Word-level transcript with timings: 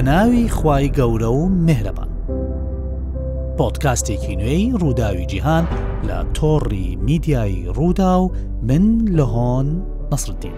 بە 0.00 0.04
ناوی 0.06 0.48
خی 0.48 0.88
گەورە 0.96 1.24
و 1.36 1.42
مهرەبان 1.66 2.08
پۆتکاستێکی 3.58 4.36
نوێی 4.40 4.72
ڕووداوی 4.80 5.26
جیهان 5.30 5.64
لە 6.08 6.18
تۆڕی 6.38 6.96
میدیایی 6.96 7.66
ڕوودا 7.76 8.12
و 8.20 8.32
من 8.62 8.84
لە 9.18 9.24
هۆن 9.32 9.66
نەسردین. 10.12 10.54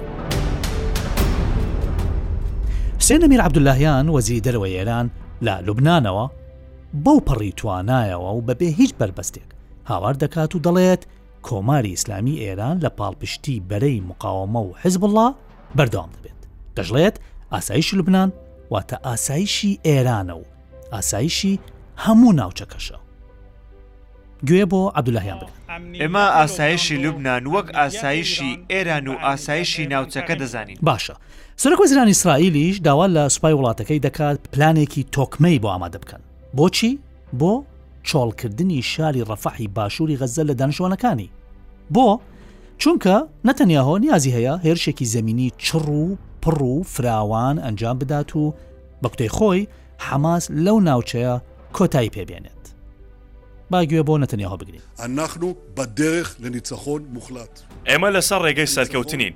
سێنە 2.99 3.29
میر 3.29 3.41
عبدوللهیان 3.41 4.09
وەزی 4.09 4.41
دەرەوە 4.47 4.69
ئێران 4.77 5.07
لە 5.47 5.55
لوبنانەوە 5.67 6.27
بەو 7.05 7.21
پەڕی 7.27 7.53
توانایەوە 7.59 8.31
و 8.37 8.43
بەبێ 8.49 8.65
هیچ 8.79 8.95
بربەستێک 8.99 9.49
هاوار 9.87 10.15
دەکات 10.15 10.55
و 10.55 10.59
دەڵێت 10.67 11.03
کۆماری 11.47 11.91
ئیسلامی 11.95 12.39
ئێران 12.45 12.79
لە 12.85 12.91
پاڵپشتی 12.99 13.63
بەرەی 13.71 13.99
مقاومە 14.11 14.61
و 14.69 14.73
حزب 14.83 15.05
الله 15.05 15.35
بەردەوام 15.77 16.11
دەبێت 16.17 16.39
دەژڵێت 16.77 17.17
ئاسایش 17.53 17.95
لوبنان 17.95 18.31
واتە 18.71 18.97
ئاسایشی 19.07 19.81
ئێرانە 19.87 20.33
و 20.37 20.43
ئاسایشی 20.93 21.61
هەموو 22.05 22.33
ناوچەکەشە 22.39 22.97
گوێ 24.49 24.65
بۆ 24.71 24.93
عبدولایان 24.97 25.39
بن 25.41 25.49
ئێمە 26.03 26.25
ئاسایشی 26.39 26.97
لوبناان 27.03 27.45
وەک 27.47 27.67
ئاسایشی 27.77 28.59
ئێران 28.71 29.07
و 29.09 29.15
ئاسایشی 29.27 29.87
ناوچەکە 29.93 30.35
دەزانین 30.41 30.79
باشە 30.89 31.15
سەرک 31.63 31.79
وەزیران 31.81 32.09
ئیسرائیلیش 32.13 32.77
داوا 32.89 33.07
لە 33.17 33.29
سوپای 33.35 33.55
وڵاتەکەی 33.59 34.01
دەکات 34.07 34.39
پلانێکی 34.53 35.03
تۆکمەی 35.17 35.59
بۆ 35.63 35.69
ئامادە 35.73 35.99
بکەن 36.03 36.23
بۆچی 36.57 36.93
بۆ 37.41 37.53
چۆڵکردنی 38.09 38.81
شاری 38.93 39.25
ڕەفەحی 39.31 39.69
باشووری 39.77 40.19
غەزە 40.21 40.43
لە 40.51 40.55
دانشوانەکانی 40.61 41.29
بۆ 41.95 42.09
چونکە 42.81 43.17
نەتەنیاهۆ 43.47 43.99
نیازی 44.05 44.35
هەیە 44.37 44.55
هێرشێکی 44.67 45.05
زمینی 45.15 45.53
چڕ 45.59 45.89
و 45.89 46.17
پڕ 46.43 46.63
و 46.63 46.83
فراوان 46.83 47.59
ئەنجام 47.59 47.99
بدات 47.99 48.31
و 48.37 48.55
بە 49.03 49.09
کوتەی 49.13 49.31
خۆی 49.37 49.69
حەماس 50.07 50.45
لەو 50.65 50.79
ناوچەیە 50.89 51.35
کۆتایی 51.77 52.13
پێبێنێت 52.17 52.62
باگوێ 53.73 54.03
بۆ 54.09 54.15
نەتەنیاها 54.23 54.57
بگرین 54.63 54.81
ئەناخن 55.03 55.43
و 55.49 55.55
بەدەخ 55.77 56.27
لە 56.43 56.47
نیچەخۆن 56.55 57.03
مخلات 57.17 57.61
ئێمە 57.89 58.09
لەسەر 58.17 58.41
ڕێگەی 58.47 58.71
سەرکەوتنین 58.77 59.35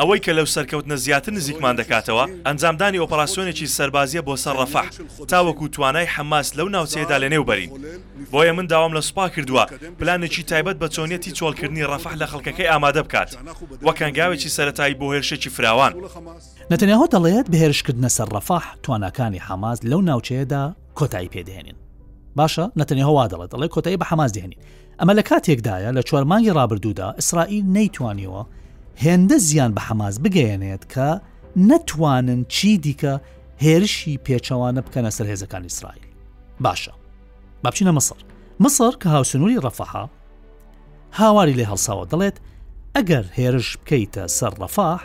ئەوەی 0.00 0.20
کە 0.24 0.28
لەو 0.38 0.46
سەرکەوتنە 0.54 0.96
زیاتر 1.04 1.32
نزیکمان 1.32 1.76
دەکاتەوە 1.80 2.24
ئەنجامدانی 2.46 2.98
ئۆپەراسسیۆنێکی 3.02 3.66
سەربازیە 3.76 4.22
بۆ 4.26 4.34
سەر 4.44 4.54
ڕەفەح 4.60 4.86
تاوەکو 5.30 5.68
توانای 5.74 6.06
حماس 6.14 6.48
لەو 6.58 6.68
ناوچەیەدا 6.74 7.16
لە 7.22 7.28
نێوبەرین 7.34 7.70
بۆیە 8.32 8.52
من 8.56 8.66
داوام 8.66 8.92
لە 8.98 9.02
سوپا 9.08 9.28
کردووە 9.28 9.64
پلانێکی 10.00 10.42
تایبەت 10.50 10.76
بە 10.84 10.88
چۆنیەتی 10.94 11.30
چۆڵکردنی 11.38 11.84
ڕەفەح 11.90 12.14
لە 12.22 12.26
خەڵکەکەی 12.30 12.68
ئامادە 12.70 13.02
بکات 13.06 13.30
وەکەنگاوێکی 13.86 14.48
سەتایی 14.56 14.94
بۆ 15.00 15.06
هێرشێکی 15.14 15.48
فراوان 15.56 15.92
نەتەنیاهۆ 16.72 17.06
دەڵێت 17.14 17.46
بەهێرشکردنە 17.52 18.10
سەر 18.16 18.28
ڕەفاح 18.34 18.64
توانەکانی 18.84 19.38
حماز 19.46 19.78
لەو 19.90 20.00
ناوچەیەدا 20.08 20.62
کۆتایی 20.98 21.30
پێدەێنین 21.34 21.76
باشە 22.38 22.64
نەتەنێ 22.80 23.02
هەوا 23.08 23.24
دەڵێت 23.32 23.50
دەڵێ 23.54 23.66
کۆتایی 23.74 23.98
بە 24.00 24.04
حماز 24.10 24.30
دێنین 24.36 24.60
ئەمە 25.00 25.12
لە 25.18 25.22
کاتێکدایە 25.30 25.90
لە 25.96 26.02
چوارمانگی 26.08 26.50
ڕابردوودا 26.58 27.08
ئیسرائیل 27.18 27.64
نەیتوانیەوە 27.76 28.42
هێندە 29.04 29.36
زیان 29.48 29.72
بە 29.76 29.82
حماز 29.88 30.14
بگەیەنێت 30.24 30.82
کە 30.94 31.08
نەتوانن 31.68 32.40
چی 32.54 32.70
دیکە 32.84 33.14
هێرشی 33.64 34.14
پێچەوانە 34.26 34.80
بکەنە 34.86 35.10
سەر 35.16 35.26
هێزەکان 35.32 35.62
ئیسرائیل 35.68 36.06
باشە 36.64 36.92
بابچینە 37.64 37.92
مەسەر 37.98 38.18
مەسەر 38.64 38.92
کە 39.02 39.06
هاوسنووری 39.14 39.60
ڕەفەها 39.64 40.04
هاواری 41.20 41.56
لێ 41.58 41.64
هەڵساوە 41.70 42.04
دەڵێت 42.12 42.36
ئەگەر 42.96 43.24
هێرش 43.38 43.68
بکەیتە 43.80 44.24
سەر 44.38 44.52
ڕەفاح 44.62 45.00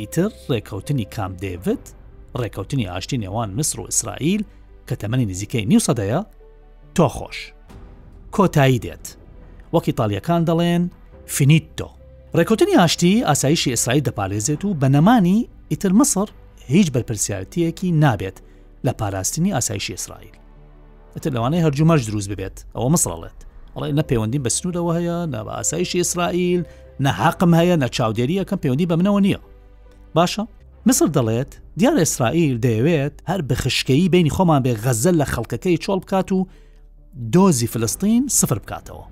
ئیتر 0.00 0.30
ڕێکەوتنی 0.52 1.06
کام 1.14 1.32
دێوت 1.42 1.84
ڕێکەوتنی 2.40 2.88
ئاشتی 2.90 3.18
نێوان 3.24 3.50
مصر 3.58 3.76
و 3.80 3.86
ئیسرائیل 3.90 4.42
کە 4.88 4.94
تەمەنی 5.02 5.26
نزیکەی 5.30 5.64
نیوسەدەیە 5.70 6.20
تۆ 6.98 7.08
خۆش 7.18 7.38
کۆتایی 8.36 8.78
دێت 8.84 9.06
وەکی 9.74 9.92
تاالەکان 9.98 10.42
دەڵێن 10.48 10.82
فینیت 11.36 11.66
تۆ 11.78 11.86
ڕێکوتنی 12.36 12.76
ئاشتی 12.80 13.24
ئاسایشی 13.28 13.70
ئیسرائیل 13.72 14.02
دەپارێزێت 14.08 14.62
و 14.64 14.70
بە 14.80 14.88
نەمانی 14.96 15.38
ئیتر 15.72 15.92
مسر 16.00 16.26
هیچ 16.74 16.86
بەرپسیارەتیەکی 16.94 17.88
نابێت 18.04 18.36
لە 18.86 18.92
پاراستنی 19.00 19.52
ئاسایشی 19.56 19.92
ئیسرائیل 19.94 20.34
ئەتر 21.16 21.30
لەوانەیە 21.36 21.64
هەرجومەش 21.66 22.02
دروست 22.08 22.28
ببێت 22.32 22.56
ئەوە 22.76 22.88
مسرڵێت 22.94 23.38
ئەڵێ 23.76 23.90
نە 23.98 24.02
پەیوەندی 24.10 24.40
بە 24.44 24.48
سنوورەوە 24.56 24.92
هەیە 24.96 25.18
نە 25.32 25.40
بە 25.46 25.52
ئاسایشی 25.58 25.98
ئیسرائیل 26.00 26.60
نەحاقم 27.04 27.52
هەیە 27.58 27.76
نە 27.82 27.88
چاودێری 27.96 28.38
یەکەم 28.42 28.58
پەیوەندی 28.62 28.86
بە 28.90 28.94
منەوە 29.00 29.20
نییە 29.26 29.40
باشە 30.16 30.44
مسر 30.88 31.06
دەڵێت 31.16 31.50
دیار 31.78 31.94
ئیسرائیل 32.00 32.54
دەیەوێت 32.64 33.14
هەر 33.30 33.40
بخشکەی 33.48 34.08
بینی 34.12 34.30
خۆمان 34.36 34.60
بێ 34.64 34.72
غەزل 34.84 35.16
لە 35.22 35.26
خەڵکەکەی 35.32 35.76
چۆڵ 35.84 35.98
بکات 36.04 36.30
و 36.32 36.40
دۆزی 37.32 37.66
فلستین 37.66 38.28
سفر 38.28 38.58
بکاتەوە 38.58 39.04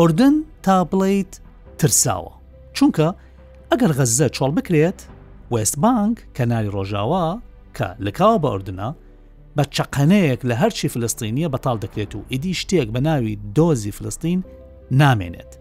ئوردن 0.00 0.32
تا 0.62 0.84
بڵیت 0.92 1.40
ترساوە 1.78 2.32
چونکە 2.74 3.14
ئەگەر 3.72 3.92
غەزە 3.98 4.28
چۆڵ 4.36 4.52
بکرێت 4.58 5.02
وستبانک 5.50 6.16
کەناری 6.36 6.70
ڕۆژاوا 6.74 7.26
کە 7.76 7.86
لەکاوە 8.04 8.38
بە 8.42 8.48
ئوردنە 8.50 8.88
بە 9.56 9.64
چقەنەیەک 9.76 10.40
لە 10.48 10.54
هەرچی 10.62 10.88
فلستینیە 10.94 11.48
بەتاڵ 11.54 11.76
دەکرێت 11.84 12.12
و 12.14 12.20
ئیدی 12.30 12.54
شتێک 12.54 12.88
بە 12.94 13.00
ناوی 13.08 13.38
دۆزی 13.56 13.90
فلستین 13.92 14.44
نامێنێت 14.92 15.52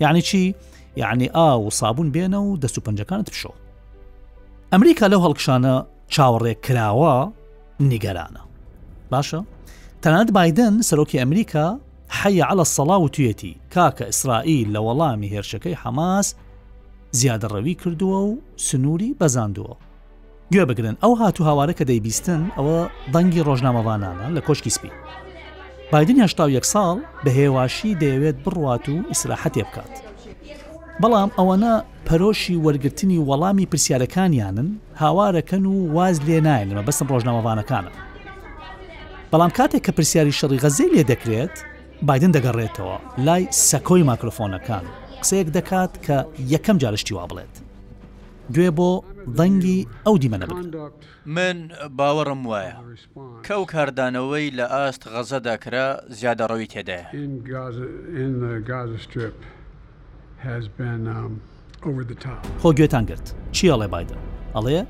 یعنی 0.00 0.22
چی 0.22 0.54
یعنی 0.96 1.26
ئا 1.34 1.58
و 1.60 1.70
سابون 1.70 2.12
بێنە 2.12 2.34
و 2.36 2.56
دەست 2.56 2.78
و 2.78 2.80
پنجەکانت 2.86 3.30
بشۆ 3.32 3.52
ئەمریکا 4.72 5.06
لەو 5.12 5.20
هەڵکشانە 5.26 5.74
چاوەڕێک 6.14 6.58
کراوە 6.66 7.32
نیگەرانە 7.80 8.40
باشە؟ 9.12 9.42
تەنانەت 10.06 10.30
بادن 10.36 10.74
سەرۆکی 10.88 11.18
ئەمریکا 11.22 11.66
حەیە 12.18 12.44
على 12.50 12.64
سەڵا 12.74 12.96
و 13.04 13.08
توێتی 13.14 13.52
کاکە 13.74 14.02
ئیسرائیل 14.10 14.68
لە 14.76 14.78
وەڵامی 14.86 15.32
هێرشەکەی 15.34 15.80
حەماس 15.84 16.26
زیادەڕەوی 17.20 17.74
کردووە 17.84 18.18
و 18.28 18.38
سنووری 18.68 19.16
بەزاندووە 19.20 19.74
گوێ 20.52 20.64
بگرن 20.70 20.96
ئەو 21.02 21.12
هاتو 21.20 21.40
هاوارە 21.48 21.72
کە 21.78 21.84
دەیبیستن 21.90 22.42
ئەوە 22.56 22.80
دەنگی 23.14 23.44
ڕۆژنامەوانانە 23.48 24.26
لە 24.36 24.40
کۆشکی 24.46 24.70
سپی 24.76 24.90
بادن 25.92 26.18
هشتا 26.24 26.44
یەک 26.58 26.64
ساڵ 26.72 26.96
بە 27.24 27.30
هێواشی 27.38 27.96
دەیەوێت 28.02 28.36
بڕوات 28.44 28.84
و 28.88 28.94
ئیسراحەتێ 29.10 29.62
بکات 29.68 29.94
بەڵام 31.02 31.30
ئەوەنە 31.38 31.72
پەرۆشی 32.06 32.56
وەرگرتنی 32.64 33.18
وەڵامی 33.28 33.66
پرسیارەکانیانن 33.70 34.68
هاوارەکەن 35.02 35.64
و 35.72 35.76
واز 35.94 36.16
لێ 36.26 36.38
نایەن 36.46 36.68
لەمە 36.74 36.84
بەسم 36.88 37.06
ڕۆژنامەوانەکانە 37.12 37.92
بەڵام 39.32 39.50
کاتێک 39.58 39.82
کە 39.86 39.90
پرسیاری 39.96 40.32
شەڕی 40.38 40.60
غەزی 40.62 40.92
لێ 40.94 41.02
دەکرێت 41.12 41.56
بادن 42.08 42.32
دەگەڕێتەوە 42.36 42.96
لای 43.26 43.44
سەکۆی 43.70 44.06
ماکرۆفۆنەکان 44.10 44.84
قسەیەک 45.22 45.48
دەکات 45.56 45.92
کە 46.06 46.18
یەکەم 46.52 46.76
جارشتی 46.82 47.14
وا 47.16 47.24
بڵێت 47.30 47.54
گوێ 48.54 48.70
بۆ 48.78 48.90
دەنگی 49.38 49.80
ئەو 50.06 50.16
دیمەنە 50.22 50.46
بن 50.50 50.66
من 51.36 51.58
باوەڕم 51.98 52.40
وایە 52.50 52.74
کەو 53.46 53.62
کاردانەوەی 53.72 54.46
لە 54.58 54.66
ئاست 54.74 55.02
غەزە 55.12 55.40
دەکرا 55.48 55.88
زیادەڕەوی 56.18 56.70
تێدایە 56.72 57.08
um, 61.02 61.32
خۆ 62.62 62.68
گوێتان 62.78 63.04
گرت 63.10 63.26
چی 63.52 63.66
ئەڵێ 63.72 63.88
بادن 63.94 64.18
ئەڵێ 64.56 64.80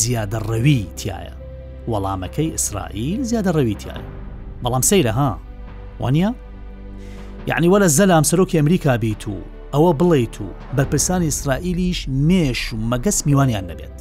زیادە 0.00 0.38
ڕەوی 0.50 0.80
تایە 1.00 1.41
وەڵامەکەی 1.90 2.50
ئیسرائیل 2.54 3.20
زیادە 3.30 3.46
ڕەویتیان 3.56 4.02
بەڵام 4.64 4.84
سەیرە 4.90 5.12
ها 5.18 5.32
وانە؟ 6.00 6.30
یعنی 7.48 7.68
وەرە 7.72 7.84
زەلام 7.98 8.22
سەرۆکی 8.30 8.54
ئەمریکا 8.58 8.94
بیت 9.04 9.22
و 9.28 9.36
ئەوە 9.74 9.92
بڵیت 10.02 10.36
و 10.40 10.46
بەرپرسانی 10.76 11.24
ئیسرائیلیش 11.30 12.00
مێش 12.28 12.60
و 12.72 12.76
مەگەس 12.92 13.18
میوانیان 13.26 13.64
نەبێت 13.70 13.98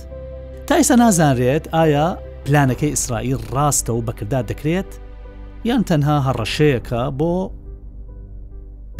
تا 0.67 0.75
ئێستا 0.77 0.95
نازانرێت 1.03 1.65
ئایا 1.73 2.07
پلانەکەی 2.45 2.83
ئیسرائیل 2.93 3.37
ڕاستە 3.55 3.89
و 3.89 4.01
بەکردا 4.07 4.41
دەکرێت 4.51 4.91
یان 5.65 5.83
تەنها 5.89 6.17
هەڕەشەیەەکە 6.27 7.01
بۆ 7.19 7.33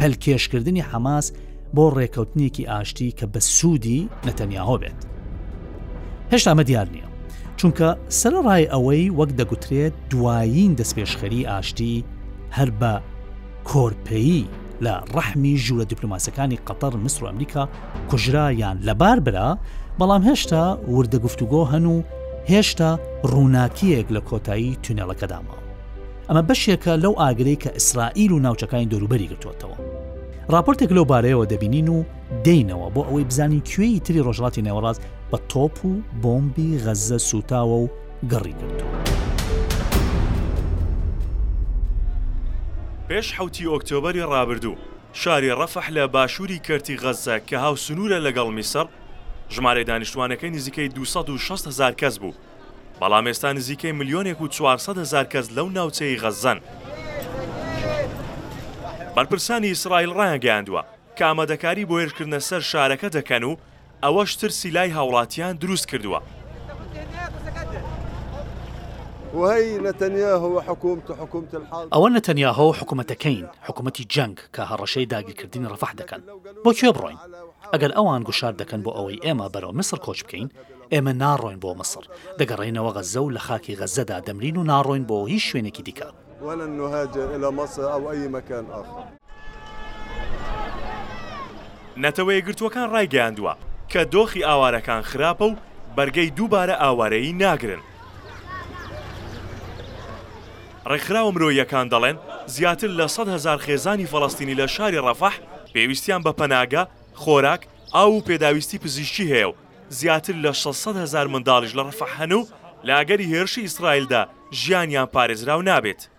پەلکێشکردنی 0.00 0.80
حماس 0.90 1.26
بۆ 1.76 1.84
ڕێکەوتنیکی 1.96 2.68
ئاشتی 2.70 3.10
کە 3.20 3.24
بە 3.34 3.38
سوودی 3.40 4.08
نەتەنیاهۆ 4.26 4.76
بێت 4.82 5.00
هێشتا 6.32 6.54
مە 6.58 6.62
دیار 6.62 6.86
نییە 6.92 7.11
چونکە 7.60 7.88
سەرڕای 8.20 8.64
ئەوەی 8.72 9.04
وەک 9.18 9.30
دەگوترێت 9.40 9.92
دوایین 10.10 10.72
دەستپێشخەری 10.80 11.46
ئاشتی 11.50 11.94
هەر 12.56 12.70
بە 12.80 12.92
کۆرپەیی 13.70 14.42
لە 14.84 14.94
ڕەحمی 15.14 15.54
ژوورە 15.64 15.84
دیپلوماسەکانی 15.90 16.58
قەتەر 16.66 16.92
مسر 17.04 17.20
و 17.24 17.26
ئەمریکا 17.28 17.64
کوژرایان 18.10 18.76
لەبار 18.88 19.18
برا 19.26 19.48
بەڵام 19.98 20.22
هێشتا 20.28 20.64
وردە 20.96 21.18
گفتوگۆ 21.24 21.62
هەن 21.72 21.84
و 21.94 21.98
هێشتا 22.50 22.90
ڕووناکیەک 23.32 24.06
لە 24.16 24.20
کۆتایی 24.28 24.76
تونێڵەکەداما 24.84 25.54
ئەمە 26.28 26.42
بەشێکە 26.48 26.92
لەو 27.04 27.12
ئاگرەی 27.20 27.58
کە 27.62 27.70
ئیسرائیل 27.76 28.32
و 28.32 28.42
ناوچەکانی 28.44 28.90
دەروبەری 28.92 29.30
گرتوتەوە 29.32 29.76
راپۆرتێک 30.54 30.90
لەو 30.96 31.04
بارەیەوە 31.10 31.46
دەبینین 31.52 31.88
و 31.88 31.98
دەینەوە 32.44 32.86
بۆ 32.94 33.02
ئەوەی 33.08 33.24
بزانین 33.30 33.62
کوێی 33.70 33.98
تری 34.04 34.24
ڕۆژڵاتی 34.26 34.64
نێوەڕاز 34.66 34.98
بە 35.32 35.38
تۆپ 35.52 35.84
و 35.86 36.02
بۆمبی 36.22 36.68
غەزە 36.84 37.16
سوتاوە 37.28 37.66
و 37.84 37.88
گەڕی 38.30 38.52
کردو. 38.60 38.84
پێش 43.08 43.26
حوتی 43.38 43.64
ئۆکتۆبری 43.72 44.20
ڕابردوو 44.32 44.74
شاری 45.12 45.52
ڕەفەح 45.60 45.88
لە 45.96 46.04
باشووری 46.14 46.58
کەرتی 46.66 46.96
غەزە 47.04 47.36
کە 47.48 47.52
هاو 47.64 47.76
سنوورە 47.84 48.18
لەگەڵ 48.26 48.48
میسر 48.56 48.86
ژمارە 49.54 49.82
دانیشتوانەکەی 49.90 50.50
نزیکەی 50.56 50.88
260 50.88 51.66
هزار 51.66 51.92
کەس 51.92 52.14
بوو 52.18 52.32
بەڵام 53.00 53.24
ئێستا 53.28 53.46
نزیکەی 53.58 53.92
ملیۆنێک 53.98 54.40
و 54.40 54.48
400 54.48 54.98
هزار 54.98 55.24
کەس 55.24 55.46
لەو 55.56 55.68
ناوچەی 55.76 56.18
غەزەن 56.18 56.60
بەرپرسانی 59.16 59.66
ئیسرائیل 59.72 60.12
ڕایگەیاندووە 60.18 60.82
کامەدەکاری 61.18 61.86
بۆ 61.88 61.94
هێرشکردنە 62.06 62.38
سەر 62.48 62.60
شارەکە 62.70 63.08
دەکەن 63.16 63.44
و 63.44 63.56
ئەوەش 64.04 64.34
ترسی 64.36 64.70
لای 64.70 64.90
هاوڵاتیان 64.90 65.56
دروست 65.60 65.86
کردووە 65.90 66.20
ئەوە 71.94 72.08
نەتەنیاهۆ 72.16 72.74
حکوومەتەکەین 72.78 73.44
حکوومەتی 73.66 74.04
جەنگ 74.14 74.36
کە 74.54 74.62
هەڕەشەی 74.70 75.06
داگیرکردنی 75.12 75.70
ڕفاح 75.72 75.92
دەکەن 76.00 76.20
بۆکوێ 76.64 76.90
بڕۆین 76.96 77.18
ئەگەر 77.72 77.90
ئەوان 77.96 78.22
گوشار 78.28 78.54
دەکەن 78.60 78.80
بۆ 78.84 78.90
ئەوەی 78.96 79.22
ئێمە 79.24 79.46
بەرەو 79.54 79.72
مسر 79.78 79.96
کۆچ 80.06 80.20
بکەین 80.26 80.48
ئێمە 80.92 81.12
ناڕۆین 81.22 81.58
بۆ 81.64 81.70
مسر 81.80 82.04
دەگەڕێنەوە 82.38 82.90
غەزە 82.96 83.20
و 83.22 83.30
لە 83.36 83.40
خاکی 83.46 83.76
غەزەدا 83.80 84.16
دەمرین 84.26 84.56
و 84.58 84.62
ناڕۆین 84.72 85.04
بۆ 85.08 85.16
هیچ 85.32 85.44
شوێنێکی 85.50 85.82
دیکە 85.88 86.08
نەتەوەی 92.04 92.40
گرتوەکان 92.46 92.86
ڕایگەیاندووە 92.94 93.54
کە 93.92 94.02
دۆخی 94.14 94.42
ئاوارەکان 94.44 95.02
خراپە 95.10 95.42
و 95.52 95.54
بەرگەی 95.96 96.30
دووبارە 96.36 96.74
ئاوارەی 96.82 97.32
ناگرن. 97.42 97.80
ڕێکخراوە 100.90 101.32
مرۆیەکان 101.34 101.86
دەڵێن 101.92 102.16
زیاتر 102.54 102.88
لە 102.98 103.06
100 103.06 103.28
هزار 103.34 103.58
خێزانی 103.66 104.06
فەڵستینی 104.12 104.54
لە 104.60 104.66
شاری 104.74 105.02
ڕەفاح 105.06 105.34
پێویستیان 105.74 106.20
بە 106.26 106.32
پەناگە، 106.40 106.82
خۆراک 107.22 107.62
ئاو 107.94 108.12
و 108.18 108.24
پێداویستی 108.28 108.78
پزیشکی 108.84 109.28
هەیە 109.34 109.46
و 109.50 109.54
زیاتر 109.88 110.32
لە 110.44 110.52
600 110.52 110.96
هزار 110.96 111.26
منداڵش 111.32 111.72
لە 111.78 111.82
ڕەفەحەن 111.88 112.32
و 112.32 112.44
لاگەری 112.84 113.30
هێرشی 113.34 113.58
ئیسرائیلدا 113.60 114.22
ژیانیان 114.52 115.06
پارێزراو 115.14 115.62
نابێت. 115.70 116.11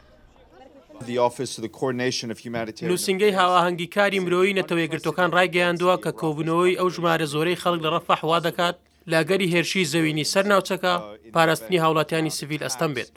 نووسنگەی 2.84 3.34
هاواهەنگی 3.40 3.88
کاری 3.96 4.20
مرۆیی 4.26 4.56
نەتەوەیەگرتوەکان 4.60 5.30
ڕایگەیاندووە 5.38 5.98
کە 6.04 6.12
کۆبوونەوەی 6.22 6.78
ئەو 6.80 6.90
ژمارە 6.96 7.26
زۆرەی 7.34 7.60
خەڵک 7.62 7.82
لە 7.86 7.90
ڕەفەحوا 7.94 8.40
دەکات 8.48 8.76
لاگەری 9.12 9.52
هێرشی 9.54 9.84
زەوینی 9.94 10.24
سەر 10.34 10.44
ناوچەکە 10.52 10.94
پاراستنی 11.36 11.78
هاوڵاتیانی 11.84 12.30
سیڤیل 12.38 12.62
ئەستەم 12.66 12.92
بێت. 12.96 13.14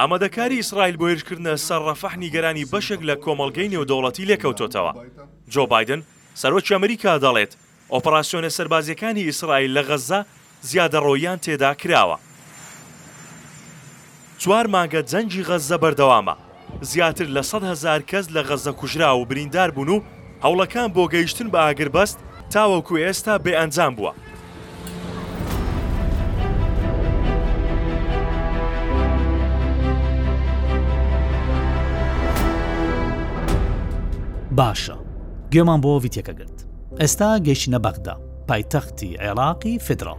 ئامادەکاری 0.00 0.56
ئیسرائیل 0.60 0.96
بۆ 1.00 1.06
هێرشکردنە 1.10 1.54
سەر 1.68 1.80
ڕەفەحنی 1.88 2.32
گەرانی 2.34 2.64
بەشێک 2.72 3.00
لە 3.08 3.14
کۆمەلگەی 3.24 3.68
نێودەوڵەتی 3.72 4.28
لێکەوتۆتەوە. 4.30 4.92
جۆ 5.52 5.62
بادن 5.72 6.00
سەرۆکی 6.40 6.74
ئەمریکا 6.76 7.12
دەڵێت 7.24 7.52
ئۆپەراسسیۆنە 7.92 8.50
سەربازیەکانی 8.58 9.26
ئیسرائیل 9.28 9.72
لە 9.78 9.82
غەزە 9.88 10.20
زیادەڕۆیان 10.68 11.38
تێدا 11.44 11.72
کراوە. 11.82 12.16
چوار 14.38 14.66
مانگە 14.74 15.00
جەنجی 15.10 15.44
غەزە 15.48 15.76
بەردەوامە 15.82 16.36
زیاتر 16.90 17.26
لە 17.36 17.42
100 17.42 17.62
هزار 17.64 18.00
کەس 18.10 18.24
لە 18.34 18.42
غەزە 18.48 18.72
کوژرا 18.78 19.16
و 19.18 19.24
بریندار 19.26 19.70
بوون 19.70 19.88
و 19.88 20.00
هەوڵەکان 20.44 20.88
بۆ 20.96 21.04
گەیشتن 21.12 21.48
بە 21.52 21.58
ئاگربەست 21.64 22.18
تاوەکو 22.52 22.96
ئێستا 23.04 23.38
بێ 23.44 23.52
ئەنجام 23.58 23.94
بووە 23.96 24.12
باشە 34.58 34.96
گوێمان 35.52 35.80
بۆ 35.84 35.90
ڤیتەکە 36.02 36.32
گرت 36.40 36.58
ئێستا 37.00 37.28
گەشتە 37.46 37.78
بەغدا 37.84 38.14
پایتەختی 38.48 39.10
عێراقی 39.22 39.74
فدراڵ 39.86 40.18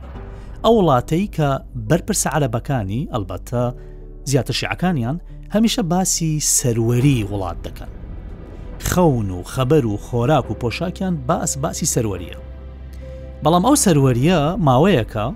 ئەو 0.64 0.74
وڵاتەی 0.80 1.26
کە 1.36 1.50
بەرپرسە 1.90 2.30
عەرەبەکانی 2.36 3.02
ئەلبەتە 3.14 3.64
زیاتر 4.28 4.54
شیعەکانیان 4.54 5.16
هەمیشە 5.56 5.80
باسی 5.80 6.40
سەروەری 6.42 7.26
وڵات 7.32 7.56
دەکەن 7.66 7.92
خەون 8.80 9.30
و 9.32 9.44
خەبەر 9.44 9.86
و 9.86 9.98
خۆراک 9.98 10.52
و 10.52 10.56
پۆشاکیان 10.60 11.14
باس 11.28 11.58
باسی 11.58 11.86
سەروەریە 11.96 12.36
بەڵام 13.46 13.66
ئەو 13.66 13.76
سەروەریە 13.86 14.40
ماوەیەکە 14.68 15.34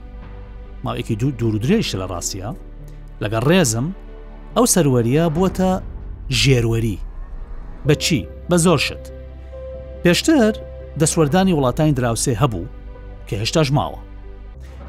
ماوەیەکی 0.83 1.15
دوو 1.15 1.31
دوورودرێش 1.39 1.95
لە 1.99 2.05
ڕاستیە 2.11 2.49
لەگەڵ 3.21 3.43
ڕێزم 3.51 3.87
ئەو 4.57 4.65
سەروەریە 4.75 5.23
بووە 5.35 5.71
ژێروەری 6.41 6.97
بەچی 7.87 8.21
بە 8.49 8.57
زۆر 8.65 8.79
شت 8.87 9.03
پێشتر 10.03 10.53
دەسوەردانی 11.01 11.53
وڵاتانی 11.57 11.95
دراوسێ 11.99 12.33
هەبوو 12.41 12.67
کە 13.27 13.33
هێشتاژ 13.41 13.67
ماوە 13.77 14.10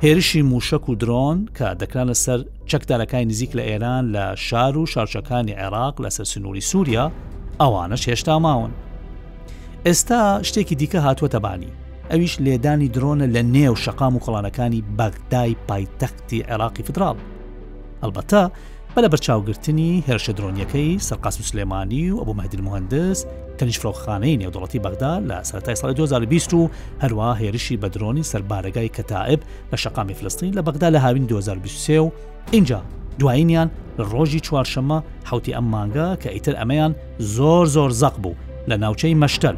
هێرشی 0.03 0.43
موشک 0.43 0.89
و 0.89 0.95
درۆن 1.03 1.39
کە 1.59 1.67
دەکران 1.81 2.09
لەسەر 2.15 2.41
چەکدارەکانی 2.71 3.25
نزیک 3.31 3.51
لە 3.57 3.63
ئێران 3.69 4.05
لە 4.15 4.37
شار 4.39 4.79
و 4.79 4.87
شارچەکانی 4.87 5.55
عێراق 5.57 5.95
لەسەر 6.05 6.23
سنووری 6.25 6.61
سووریا 6.61 7.11
ئەوانەش 7.61 8.09
هێشتا 8.09 8.37
ماون. 8.45 8.71
ئێستا 9.87 10.21
شتێکی 10.49 10.75
دیکە 10.81 10.99
هاتووەتەبانی 11.07 11.71
ئەویش 12.11 12.35
لێدانی 12.45 12.89
درۆنە 12.95 13.27
لە 13.35 13.43
نێو 13.57 13.75
شەقام 13.85 14.15
و 14.17 14.21
خڵانەکانی 14.25 14.85
بەگدای 14.99 15.57
پایتەختی 15.69 16.45
عێراقی 16.51 16.83
فدرال. 16.83 17.17
ئەلبەتە 18.03 18.45
بە 18.97 19.01
لە 19.05 19.09
بەرچاوگرتنی 19.13 19.91
هێرشە 20.09 20.33
درۆنیەکەی 20.39 20.91
سەرقاس 21.09 21.37
و 21.41 21.45
سلێمانی 21.51 22.05
و 22.13 22.19
ئەبوو 22.21 22.37
مەدر 22.41 22.61
مهندس 22.67 23.19
تەنیش 23.59 23.77
فرۆخانەی 23.83 24.37
نێودوڵەتی 24.43 24.81
بەغدا 24.87 25.15
لە 25.29 25.37
سەرای 25.49 25.77
ساڵی 25.81 25.95
2020 25.97 26.55
و 26.57 26.71
هەروە 27.03 27.31
هێرشی 27.41 27.77
بە 27.83 27.89
درۆنی 27.95 28.23
سەربارەگای 28.33 28.89
کەتائب 28.97 29.41
لە 29.73 29.75
شقامی 29.77 30.15
فلستین 30.15 30.55
لە 30.59 30.63
بەغدا 30.63 30.91
لە 30.91 30.97
هاوین 31.05 31.25
2023 31.27 32.01
و 32.01 32.11
اینجا 32.53 32.81
دوایینیان 33.19 33.69
ڕۆژی 34.11 34.41
چوارشەمە 34.47 34.99
حوتی 35.29 35.53
ئەم 35.57 35.65
مانگە 35.75 36.07
کە 36.23 36.27
ئیتر 36.35 36.55
ئەمەیان 36.61 36.93
زۆر 37.19 37.67
زۆر 37.75 37.91
زەق 38.03 38.17
بوو 38.23 38.35
لە 38.69 38.73
ناوچەی 38.83 39.15
مەشتەل 39.23 39.57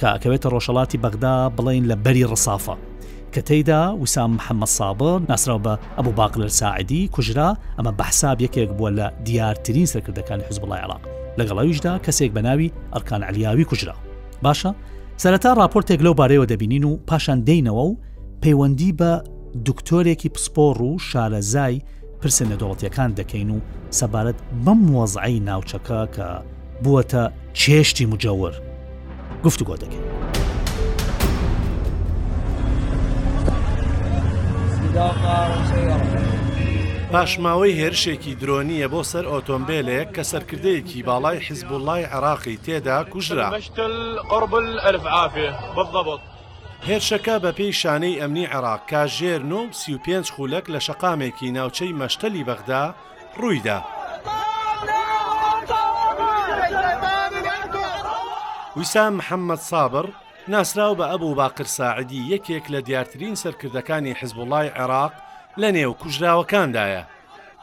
کە 0.00 0.06
ئەکەوێتە 0.14 0.48
ڕۆژەڵاتی 0.54 0.98
بەغدا 1.04 1.34
بڵین 1.56 1.84
لە 1.90 1.94
بەری 2.04 2.24
ڕسافە 2.32 2.74
کە 3.32 3.40
تێیدا 3.40 3.94
وسام 4.00 4.36
محەممە 4.38 4.64
سابر 4.66 5.20
ناسرااو 5.28 5.60
بە 5.62 5.74
ئەبوو 5.98 6.12
باقلر 6.12 6.46
ساعدی 6.48 7.08
کوژرا 7.08 7.56
ئەمە 7.78 7.90
بەحساب 8.00 8.40
یەکێک 8.42 8.70
بووە 8.70 8.90
لە 8.90 9.06
دیارترین 9.24 9.86
سەرکردەکانی 9.92 10.42
حز 10.50 10.58
بڵای 10.60 10.80
عراق 10.82 11.00
لەگەڵاویشدا 11.38 11.94
کەسێک 12.06 12.30
بە 12.36 12.38
ناوی 12.42 12.72
ئەرکان 12.94 13.22
علیاوی 13.22 13.64
کوژرا 13.70 13.94
باشە 14.44 14.70
سەرەتا 15.22 15.50
راپۆرتێک 15.60 16.00
لەو 16.00 16.14
بارەوە 16.20 16.46
دەبینین 16.50 16.84
و 16.84 16.96
پاشان 17.06 17.38
دەینەوە 17.48 17.84
و 17.88 17.96
پەیوەندی 18.42 18.94
بە 19.00 19.10
دکتۆرێکی 19.66 20.28
پسپۆڕ 20.34 20.78
و 20.82 20.96
شارەزای 21.08 21.76
پرسە 22.22 22.42
نەدوڵەتیەکان 22.50 23.10
دەکەین 23.20 23.50
و 23.50 23.58
سەبارەت 24.00 24.38
بەم 24.64 24.80
وەزعی 24.96 25.40
ناوچەکە 25.48 26.00
کە 26.14 26.26
بووەتە 26.82 27.22
چێشتی 27.60 28.06
مجەور 28.12 28.54
گفتوگۆ 29.44 29.74
دەکەین. 29.82 30.04
پاشماوەی 37.12 37.76
هێرشێکی 37.80 38.32
درۆنیە 38.40 38.86
بۆ 38.92 39.00
سەر 39.10 39.24
ئۆتۆمبیلێک 39.32 40.08
کە 40.16 40.22
سەرکردەیەکی 40.30 41.04
باڵای 41.08 41.38
حیزبوڵای 41.46 42.04
عراقی 42.16 42.56
تێدا 42.64 42.98
کوژرا 43.12 43.48
هێرشەکە 46.88 47.36
بە 47.42 47.50
پێی 47.58 47.72
شانەی 47.80 48.18
ئەمنی 48.20 48.46
عراق 48.54 48.80
کاژێر 48.90 49.42
و 49.58 49.60
سی5 49.80 50.08
خولەک 50.34 50.64
لە 50.74 50.80
شەقامێکی 50.86 51.50
ناوچەی 51.56 51.96
مەشتەلی 52.00 52.46
بەغدا 52.48 52.84
ڕوویدا. 53.38 53.78
ویسام 58.76 59.12
محەممەد 59.20 59.60
سابر 59.70 60.06
ناسراو 60.48 60.94
بە 60.96 61.04
ئەبوو 61.10 61.34
باقر 61.34 61.64
ساعدی 61.64 62.24
یەکێک 62.38 62.64
لە 62.74 62.80
دیارترین 62.86 63.34
سەرکردەکانی 63.42 64.16
حزبوڵای 64.20 64.70
عێراق 64.80 65.12
لە 65.60 65.68
نێو 65.76 65.92
کوژراوەکاندایە 66.02 67.02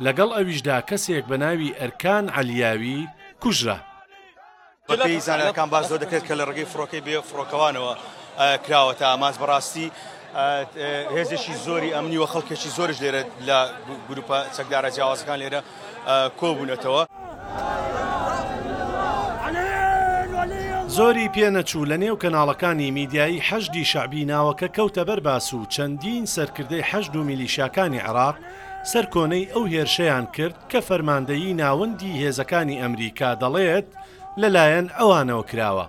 لەگەڵ 0.06 0.30
ئەویشدا 0.38 0.78
کەسێک 0.90 1.24
بە 1.32 1.38
ناوی 1.44 1.75
ئەرکان 1.80 2.25
علیاوی 2.40 3.08
کوژرا 3.44 3.78
بەپی 4.90 5.20
زانەکان 5.28 5.70
باز 5.74 5.86
زۆر 5.90 6.00
دەکرێت 6.04 6.24
کە 6.30 6.36
لە 6.40 6.46
ڕگەی 6.50 6.68
فڕۆکەی 6.72 7.04
بێ 7.06 7.18
فڕۆکەوانەوە 7.30 7.94
کراوەتە 8.66 9.04
ئاماز 9.10 9.36
بەڕاستی 9.42 9.88
هێزێکی 11.16 11.54
زۆری 11.66 11.94
ئەمنی 11.96 12.18
و 12.24 12.30
خەڵکێکی 12.32 12.70
زۆرش 12.78 12.98
لێرە 13.04 13.22
لە 13.48 13.58
گروپە 14.10 14.38
چەکدارە 14.56 14.90
جیاوازەکان 14.96 15.38
لێرە 15.42 15.62
کۆبوونەتەوە. 16.40 17.04
زۆری 20.97 21.29
پێنەچوو 21.35 21.85
لە 21.91 21.97
نێو 22.03 22.21
کەناڵەکانی 22.23 22.91
میدیایی 22.97 23.43
حەشدی 23.47 23.85
شعبی 23.91 24.27
ناوەکە 24.31 24.67
کەوتە 24.75 25.03
بەرباس 25.09 25.47
و 25.53 25.65
چەندین 25.73 26.25
سەرکردەی 26.35 26.85
حەشد 26.89 27.13
و 27.15 27.23
میلیشیەکانی 27.29 28.01
عراق 28.07 28.35
سەر 28.91 29.05
کۆنەی 29.13 29.50
ئەو 29.53 29.63
هێرشەیان 29.73 30.25
کرد 30.35 30.55
کە 30.71 30.79
فەرماندەیی 30.88 31.57
ناوەندی 31.62 32.17
هێزەکانی 32.21 32.79
ئەمریکا 32.81 33.29
دەڵێت 33.41 33.88
لەلایەن 34.41 34.88
ئەوانەوە 35.00 35.43
کراوە. 35.51 35.85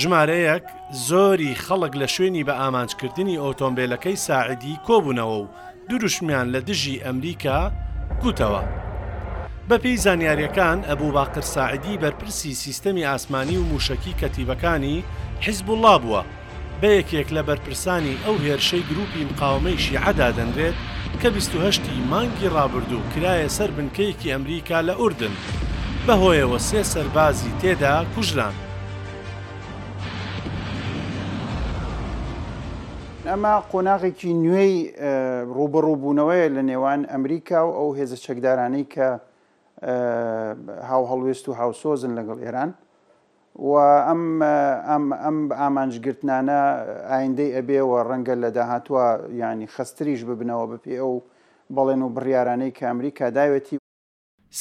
ژمارەیەک 0.00 0.64
زۆری 1.08 1.52
خەڵک 1.64 1.92
لە 2.00 2.06
شوێنی 2.14 2.46
بە 2.48 2.54
ئامانجکردنی 2.60 3.40
ئۆتۆمبیلەکەی 3.44 4.16
ساعدی 4.26 4.80
کۆبوونەوە 4.86 5.36
و 5.42 5.46
دوروشمیان 5.88 6.46
لە 6.54 6.60
دژی 6.68 7.02
ئەمریکا 7.06 7.58
گوتەوە. 8.22 8.64
بەپی 9.68 9.96
زانیاریەکان 9.96 10.78
ئەبوو 10.88 11.12
باقر 11.16 11.40
ساعدی 11.40 11.98
بەرپرسی 12.02 12.52
سیستەمی 12.64 13.06
ئاسمانی 13.08 13.56
و 13.56 13.62
موشکی 13.62 14.14
کەتیبەکانی 14.20 15.02
حیزب 15.44 15.70
الله 15.70 15.96
بووە 16.02 16.22
بەیەکێک 16.80 17.28
لە 17.36 17.42
بەرپرسانی 17.48 18.16
ئەو 18.26 18.36
هێرشەی 18.46 18.84
گروپی 18.90 19.24
مقاومەی 19.32 19.78
شیعەدا 19.84 20.28
دەنرێت 20.38 20.76
کە 21.20 21.28
28 21.28 21.80
مانگی 22.10 22.48
ڕابردوو 22.56 23.02
کرایە 23.14 23.48
سەر 23.56 23.70
بنکەیەکی 23.76 24.30
ئەمریکا 24.34 24.80
لە 24.88 24.94
ئوردن 25.00 25.34
بەهۆیەوە 26.06 26.58
سێ 26.68 26.82
سەربازی 26.92 27.52
تێدا 27.60 27.94
کوژران. 28.14 28.54
ئەما 33.32 33.54
قۆناغێکی 33.72 34.30
نوێی 34.44 34.76
ڕوبڕوو 35.56 35.96
بوونەوەی 36.02 36.48
لە 36.56 36.62
نێوان 36.70 37.00
ئەمریکا 37.12 37.60
و 37.68 37.72
ئەو 37.78 37.90
هێزە 37.98 38.16
چەکدارانەی 38.26 38.88
کە 38.94 39.08
هاو 39.84 41.04
هەڵوێست 41.10 41.44
و 41.48 41.52
هاوسۆزن 41.60 42.12
لەگەڵ 42.18 42.38
ئێران 42.44 42.70
و 43.54 43.70
ئەم 44.06 44.24
ئەم 45.24 45.36
ئامانجگررتانە 45.60 46.60
ئایندەی 47.10 47.50
ئەبێەوە 47.56 47.98
ڕەنگە 48.08 48.34
لە 48.42 48.48
داهاتوە 48.56 49.06
ینی 49.40 49.66
خستریش 49.74 50.20
ببنەوە 50.28 50.66
بپێ 50.72 50.94
ئەو 51.02 51.14
بەڵێن 51.76 52.00
و 52.02 52.14
بڕیارانەی 52.16 52.72
کە 52.76 52.84
ئەمریکا 52.88 53.26
داوێتی 53.36 53.76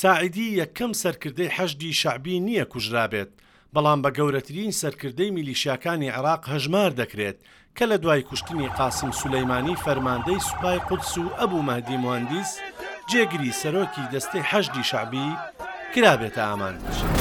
ساعیدی 0.01 0.47
یەکەم 0.61 0.91
سەرکردەی 1.03 1.53
حەشدی 1.55 1.91
شعبی 2.01 2.39
نییە 2.47 2.65
کوژرابێت 2.73 3.31
بەڵام 3.73 3.99
بە 4.03 4.09
گەورەترین 4.17 4.71
سەرکردەی 4.81 5.33
میلیشیەکانی 5.35 6.13
عراق 6.17 6.41
هەژمار 6.53 6.91
دەکرێت 7.01 7.37
کە 7.77 7.83
لە 7.91 7.97
دوای 8.03 8.21
کوشتنی 8.29 8.69
قاسم 8.79 9.11
سولەیمانی 9.19 9.75
فەرماندەی 9.83 10.39
سوپای 10.49 10.79
قودس 10.87 11.13
و 11.17 11.33
ئەبوو 11.39 11.65
مەدی 11.69 11.97
مهندیس 12.05 12.51
جێگری 13.11 13.51
سەرۆکی 13.61 14.03
دەستەی 14.13 14.45
حەشدی 14.49 14.83
شعبی 14.89 15.27
کرابێتە 15.95 16.37
ئامان 16.47 16.75
بچێت. 16.83 17.11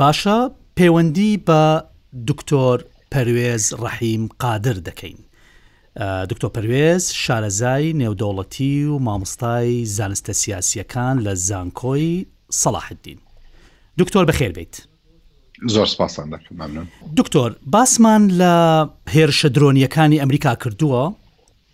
باشە 0.00 0.38
پەیوەندی 0.76 1.32
بە 1.46 1.62
دکتۆر 2.28 2.78
پەروێز 3.12 3.64
ڕەحیم 3.82 4.22
قادر 4.42 4.76
دەکەین. 4.88 5.18
دکتۆر 6.30 6.50
پەروێز 6.56 7.02
شارەزای 7.22 7.92
نێودەوڵەتی 8.00 8.78
و 8.92 8.94
مامۆستای 9.06 9.84
زانستە 9.96 10.32
سیاسیەکان 10.42 11.16
لە 11.26 11.34
زانکۆی 11.48 12.26
سەلاحدین. 12.60 13.18
دکتۆر 14.00 14.24
بەخێر 14.30 14.52
بیت. 14.52 14.89
زۆر 15.68 15.86
سپاسان 15.86 16.30
دەکەمەمنون 16.34 16.86
دکتۆر 17.16 17.50
باسمان 17.72 18.22
لە 18.40 18.54
هێرشە 19.14 19.48
درۆنیەکانی 19.56 20.18
ئەمریکا 20.22 20.52
کردووە 20.62 21.02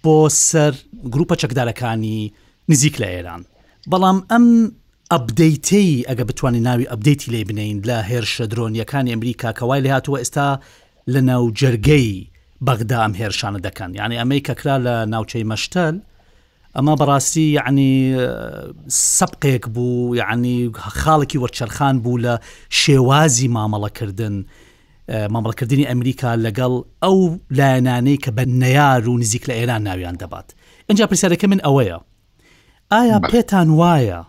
بۆ 0.04 0.16
سەر 0.48 0.74
گروپە 1.14 1.34
چەکدارەکانی 1.42 2.32
نزیک 2.68 2.94
لە 3.02 3.08
ئێران 3.14 3.42
بەڵام 3.90 4.18
ئەم 4.30 4.46
ئەبدەیتەی 5.12 6.04
ئەگە 6.08 6.24
بتوانین 6.30 6.62
ناوی 6.68 6.84
ئەبدەیتی 6.92 7.30
لێ 7.32 7.44
بنین 7.48 7.78
لە 7.88 7.96
هێرشە 8.10 8.44
درۆنیەکانی 8.52 9.10
ئەمریکا 9.14 9.50
کەوای 9.58 9.82
لە 9.86 9.90
هاتووە 9.94 10.18
ئێستا 10.22 10.48
لە 11.12 11.20
ناو 11.30 11.52
جەرگەی 11.60 12.26
بەغدا 12.66 12.98
ئەم 13.04 13.14
هێرشانە 13.20 13.60
دەکەن 13.66 13.90
یعنی 13.94 14.16
ئەمەی 14.20 14.40
کەکرا 14.48 14.76
لە 14.86 14.94
ناوچەی 15.12 15.44
مەشتەل 15.52 15.96
ئەمە 16.76 16.94
بەڕاستی 17.00 17.44
یعنی 17.58 17.92
سەبقێک 19.18 19.64
بوو 19.74 20.14
یعنی 20.20 20.58
خاڵکی 20.98 21.42
وەرچەرخان 21.42 21.94
بوو 22.02 22.18
لە 22.24 22.34
شێوازی 22.80 23.48
مامەڵەکردن 23.54 24.36
مامەڵەکردنی 25.32 25.86
ئەمریکا 25.90 26.32
لەگەڵ 26.44 26.74
ئەو 27.04 27.18
لایەنانەی 27.56 28.18
کە 28.26 28.30
بە 28.36 28.42
نەار 28.62 29.02
و 29.08 29.18
نزیک 29.18 29.44
لە 29.50 29.54
ئێران 29.58 29.82
ناویان 29.88 30.14
دەبات 30.22 30.48
ئەجا 30.88 31.06
پرسیارەکە 31.10 31.44
من 31.48 31.58
ئەوەیە 31.66 31.98
ئایا 32.92 33.18
پێتان 33.32 33.70
وایە 33.80 34.20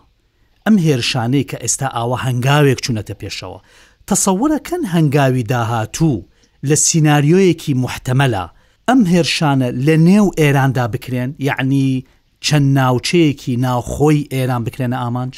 ئەم 0.66 0.76
هێرشانەی 0.86 1.44
کە 1.50 1.56
ئێستا 1.64 1.88
ئاوە 1.96 2.16
هەنگاوێک 2.26 2.78
چوونەتە 2.84 3.14
پێشەوە 3.20 3.60
تەسەورەکەن 4.08 4.82
هەنگاوی 4.94 5.42
داهاتوو 5.42 6.24
لە 6.68 6.74
سناریۆیەکی 6.86 7.74
محتەمەلا 7.84 8.46
ئەم 8.88 9.00
هێرشانە 9.12 9.68
لە 9.86 9.94
نێو 10.08 10.26
ئێراندا 10.40 10.86
بکرێن 10.94 11.30
یعنی 11.38 12.04
چەند 12.46 12.66
ناوچەیەکی 12.78 13.54
ناوخۆی 13.66 14.28
ئێران 14.34 14.62
بکرێنە 14.66 14.98
ئامانج 15.02 15.34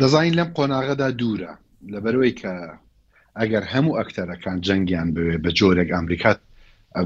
دەزانین 0.00 0.34
لەم 0.38 0.48
قۆناغەدا 0.56 1.08
دوورە 1.20 1.52
لەبەرەوەی 1.92 2.34
کە 2.40 2.52
ئەگەر 3.38 3.64
هەموو 3.72 3.96
ئەکتەرەکان 3.98 4.56
جەنگیان 4.66 5.08
بوێ 5.14 5.36
بە 5.44 5.50
جۆرێک 5.58 5.88
ئەمریکات 5.96 6.38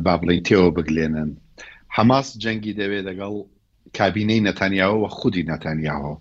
با 0.04 0.14
بڵین 0.20 0.40
تێەوە 0.46 0.70
بگلێنن 0.76 1.30
حماس 1.96 2.28
جەنگی 2.42 2.76
دەوێت 2.80 3.04
لەگەڵ 3.08 3.34
کابینەی 3.94 4.50
نەتانیاوەوە 4.52 5.08
خودی 5.18 5.44
نەتانیاهۆ 5.50 6.12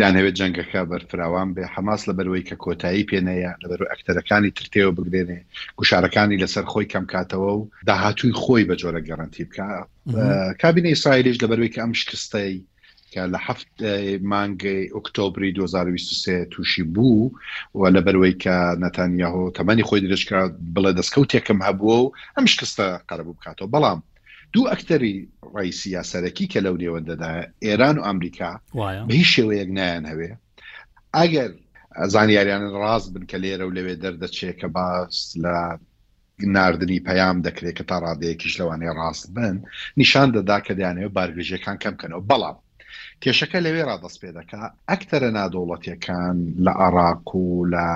دانەوێت 0.00 0.34
جەنگەکە 0.40 0.80
بەرفراوان 0.90 1.48
بێ 1.54 1.64
حماس 1.74 2.02
لە 2.08 2.12
بەرەوەی 2.18 2.46
کە 2.48 2.54
کۆتایی 2.64 3.08
پێنەیە 3.10 3.52
لە 3.62 3.66
بەرو 3.70 3.90
ئەکتەرەکانی 3.92 4.54
ترتێوە 4.58 4.92
بگرێنێ 4.98 5.40
گوشارەکانی 5.78 6.40
لەسەر 6.42 6.64
خۆی 6.72 6.90
کەم 6.92 7.04
کاتەوە 7.12 7.50
و 7.56 7.68
داهاتووی 7.88 8.38
خۆی 8.42 8.66
بە 8.68 8.74
جۆرە 8.80 9.00
گەڕەنتی 9.08 9.44
بکە 9.48 9.68
کابینەی 10.62 11.00
سایلیش 11.02 11.36
لە 11.42 11.46
بەروی 11.50 11.72
کە 11.74 11.78
ئەم 11.82 11.92
شکستەی 12.00 12.54
کە 13.14 13.22
لە 13.32 13.38
هەفت 13.46 13.70
مانگەی 14.32 14.90
ئۆکتۆبری 14.94 15.52
2023 15.54 16.44
تووشی 16.52 16.82
بوو 16.94 17.30
و 17.78 17.82
لە 17.94 18.00
بەروەی 18.06 18.34
کە 18.42 18.56
نەتانیاهۆ 18.84 19.42
تەمەنی 19.56 19.84
خۆی 19.88 20.00
درشکات 20.06 20.52
بڵێ 20.74 20.90
دەستکەوتێکم 20.98 21.58
هەبووە 21.66 21.96
و 22.04 22.12
ئەم 22.36 22.46
شکستە 22.52 22.86
قەرەبوو 23.08 23.36
بکاتەوە 23.38 23.68
بەڵام 23.74 24.00
دوو 24.54 24.66
ئەکتەری 24.72 25.14
ڕای 25.54 25.70
سیاسەرەکی 25.82 26.50
کە 26.52 26.58
لەو 26.66 26.76
نێوەندەدا 26.82 27.32
ئێران 27.66 27.96
و 27.98 28.06
ئەمریکا 28.08 28.50
بە 29.08 29.14
هیچ 29.20 29.28
شێوەیەک 29.36 29.68
نیان 29.78 30.04
هەوێ 30.10 30.30
ئەگەر 31.16 31.50
زانیاریانن 32.14 32.72
ڕاز 32.82 33.04
بن 33.14 33.24
کە 33.30 33.36
لێرە 33.42 33.64
و 33.66 33.74
لەوێ 33.76 33.94
دەردەچێت 34.02 34.56
کە 34.62 34.68
باس 34.76 35.14
لە 35.44 35.56
نردنی 36.56 37.04
پەیام 37.08 37.36
دەکرێت 37.46 37.74
کە 37.78 37.84
تا 37.90 37.96
ڕادەیەکیش 38.04 38.54
لەوانێ 38.60 38.88
ڕاست 38.98 39.26
بن 39.36 39.54
نیشان 40.00 40.28
دەدا 40.36 40.58
کە 40.66 40.72
دەیانەوە 40.78 41.14
بارگژەکان 41.16 41.76
کەمکەنەوە 41.84 42.24
بەڵام 42.30 42.56
کێشەکە 43.22 43.58
لەوێ 43.66 43.82
ڕادەست 43.90 44.18
پێ 44.22 44.30
دەکا 44.38 44.62
ئەکتەرە 44.90 45.30
نادوڵەتیەکان 45.38 46.36
لە 46.64 46.72
عراق 46.84 47.26
و 47.42 47.48
لە 47.74 47.88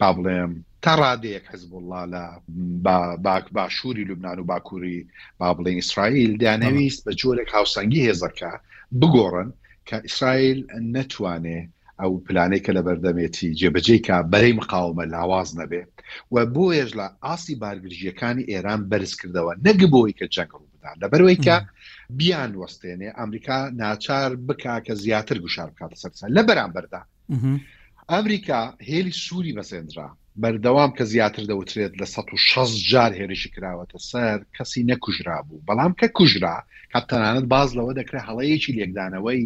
با 0.00 0.10
بڵێم 0.16 0.52
تا 0.84 0.92
ڕادەیەک 1.02 1.44
حزبله 1.52 1.98
لە 2.14 2.24
باشووری 3.56 4.04
لوبناان 4.08 4.38
و 4.38 4.44
باکووری 4.52 4.98
با 5.38 5.54
بڵین 5.58 5.78
ئیسرائیل 5.80 6.32
دانەویست 6.42 7.00
بە 7.06 7.12
جۆرێک 7.20 7.50
هاوسەنگی 7.56 8.00
هێزەکە 8.08 8.52
بگۆڕن 9.00 9.48
کە 9.88 9.96
ئیسرائیل 10.06 10.58
نەتوانێ 10.96 11.58
ئەو 12.00 12.12
پلانەی 12.26 12.62
کە 12.64 12.70
لە 12.76 12.82
بەردەمێتی 12.86 13.48
جێبەجێکە 13.60 14.16
بەرەی 14.32 14.56
مقاومە 14.60 15.04
لاواز 15.14 15.48
نەبێ 15.60 15.82
و 16.34 16.36
بۆ 16.54 16.64
ێژ 16.82 16.90
لە 17.00 17.06
ئاسی 17.26 17.54
بارگرژیەکانی 17.62 18.48
ئێران 18.52 18.80
بەرز 18.90 19.12
کردەوە 19.20 19.52
نەگبۆی 19.66 20.16
کە 20.18 20.26
جەنگڵ 20.34 20.62
بدان 20.74 20.96
لە 21.02 21.06
بەرەوەی 21.12 21.38
کە 21.46 21.56
بیان 22.20 22.52
وەستێنێ 22.62 23.08
ئەمریکا 23.18 23.58
ناچار 23.82 24.30
بکا 24.48 24.76
کە 24.86 24.92
زیاتر 25.02 25.36
گوشار 25.44 25.68
بکاتە 25.74 25.96
سەرسە 26.02 26.26
لە 26.36 26.42
بەرامبەردا 26.48 27.00
ئەمریکا 28.12 28.60
هێلی 28.88 29.12
سووری 29.24 29.56
بەسێنرا 29.58 30.08
بەردەوام 30.40 30.90
کە 30.98 31.04
زیاتر 31.12 31.44
دەوترێت 31.50 31.92
لە 32.00 32.06
16 32.06 32.88
جار 32.90 33.12
هێرشی 33.18 33.52
کراوەتە 33.54 33.98
سەر 34.10 34.38
کەسی 34.56 34.86
نەکوژرا 34.90 35.38
بوو 35.48 35.64
بەڵام 35.68 35.92
کە 36.00 36.06
کوژرا 36.16 36.56
کاتەنانت 36.94 37.44
باز 37.54 37.68
لەوە 37.78 37.92
دەکرێت 38.00 38.26
هەڵەیەکی 38.28 38.74
لێکدانەوەی 38.78 39.40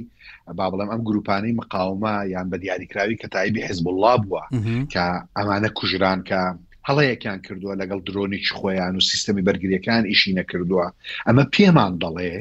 با 0.56 0.66
بڵێم 0.72 0.90
ئەم 0.92 1.02
گروپانەی 1.08 1.56
مقاومە 1.60 2.14
یان 2.34 2.46
بە 2.52 2.56
دیاریکراوی 2.62 3.20
کە 3.20 3.26
تایبی 3.34 3.66
حزب 3.68 3.86
الله 3.88 4.16
بووە 4.24 4.44
کە 4.92 5.04
ئەمانە 5.38 5.70
کوژران 5.78 6.20
کە 6.28 6.40
هەڵەیەکیان 6.88 7.38
کردووە 7.46 7.74
لەگەڵ 7.80 8.00
درۆنیی 8.08 8.50
خۆیان 8.58 8.94
و 8.96 9.06
سیستەمی 9.10 9.44
بەرگریەکان 9.48 10.02
ئیشی 10.10 10.36
نەکردووە 10.40 10.86
ئەمە 11.26 11.44
پێمان 11.54 11.92
دەڵێ 12.02 12.34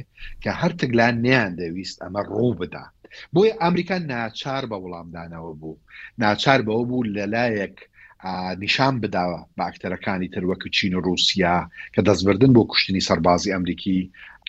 کە 0.43 0.51
هەر 0.59 0.71
تگلان 0.79 1.15
نیان 1.25 1.51
دەویست 1.59 1.97
ئەمە 2.03 2.21
ڕوو 2.33 2.57
بدات 2.61 2.93
بۆیە 3.33 3.53
ئەمریکان 3.61 4.01
ناچار 4.13 4.63
بە 4.71 4.77
وڵامدانەوە 4.83 5.51
بوو 5.61 5.79
ناچار 6.23 6.59
بەوە 6.67 6.83
بوو 6.89 7.07
لەلایەک 7.15 7.77
نیشان 8.59 8.99
بداوە 9.01 9.39
بە 9.57 9.63
ئاکتەرەکانی 9.63 10.29
تروەکو 10.35 10.69
چین 10.71 10.93
و 10.93 10.99
رووسیا 11.01 11.69
کە 11.95 12.01
دەستبردن 12.07 12.51
بۆ 12.55 12.63
کوشتنی 12.69 13.01
سەربازی 13.09 13.51
ئەمریکی 13.53 13.97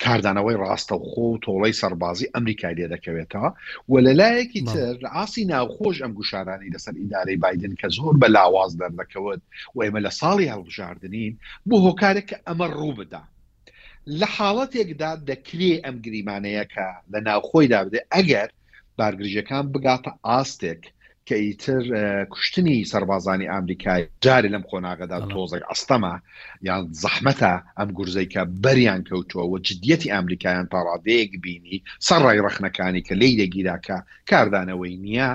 کاردانەوەی 0.05 0.57
ڕاستە 0.63 0.93
و 0.97 1.05
خۆ 1.09 1.19
و 1.31 1.39
تۆڵی 1.45 1.71
سەربازی 1.81 2.31
ئەمریکای 2.35 2.75
لێ 2.79 2.87
دەکەوێتەوە 2.95 3.49
و 3.89 3.95
لەلایەکی 4.07 4.61
تر 4.73 4.97
ئاسی 5.15 5.45
ناوخۆش 5.53 5.97
ئەم 6.03 6.13
گوشارانی 6.19 6.73
لەسەر 6.75 6.95
ئیدارەی 7.03 7.37
بادن 7.45 7.75
کە 7.81 7.87
زۆر 7.97 8.15
بە 8.23 8.29
لاواز 8.37 8.73
دەردەکەوت 8.81 9.43
و 9.75 9.79
ئێمە 9.85 10.01
لە 10.07 10.11
ساڵی 10.21 10.51
هەڵبژاردنین 10.53 11.33
بۆ 11.69 11.77
هۆکارێک 11.87 12.27
کە 12.31 12.37
ئەمە 12.47 12.67
ڕوو 12.79 12.93
بدا. 13.01 13.23
لە 14.21 14.27
حاڵەتێکدا 14.37 15.13
دەکرێ 15.31 15.73
ئەم 15.85 15.97
گریمانەیە 16.05 16.65
کە 16.75 16.87
لە 17.13 17.19
ناوخۆیدا 17.29 17.81
بدێ 17.87 18.01
ئەگەر 18.15 18.49
بارگرژەکان 18.99 19.65
بگاتە 19.73 20.13
ئاستێک 20.29 20.83
کە 21.29 21.35
ئیتر 21.35 22.25
کوشتنی 22.35 22.77
سربازانی 22.93 23.47
ئامریکای 23.53 24.03
جارێ 24.25 24.49
لەم 24.55 24.65
خۆناغەدا 24.71 25.19
تۆزێک 25.33 25.63
ئەستەما 25.71 26.15
یان 26.69 26.83
زەحمەتە 27.03 27.53
ئەم 27.79 27.89
گورزەی 27.97 28.31
کە 28.35 28.43
بەریان 28.65 29.01
کەوتووەوە 29.09 29.59
جدیەتی 29.69 30.13
ئامریکایان 30.15 30.67
پاڕادەیەک 30.73 31.31
بینی 31.45 31.77
سەرڕای 32.07 32.43
ڕخنەکانی 32.47 33.05
کە 33.07 33.15
لی 33.21 33.31
لەگیراکە 33.41 33.99
کاردانەوەی 34.31 34.95
نییە. 35.05 35.31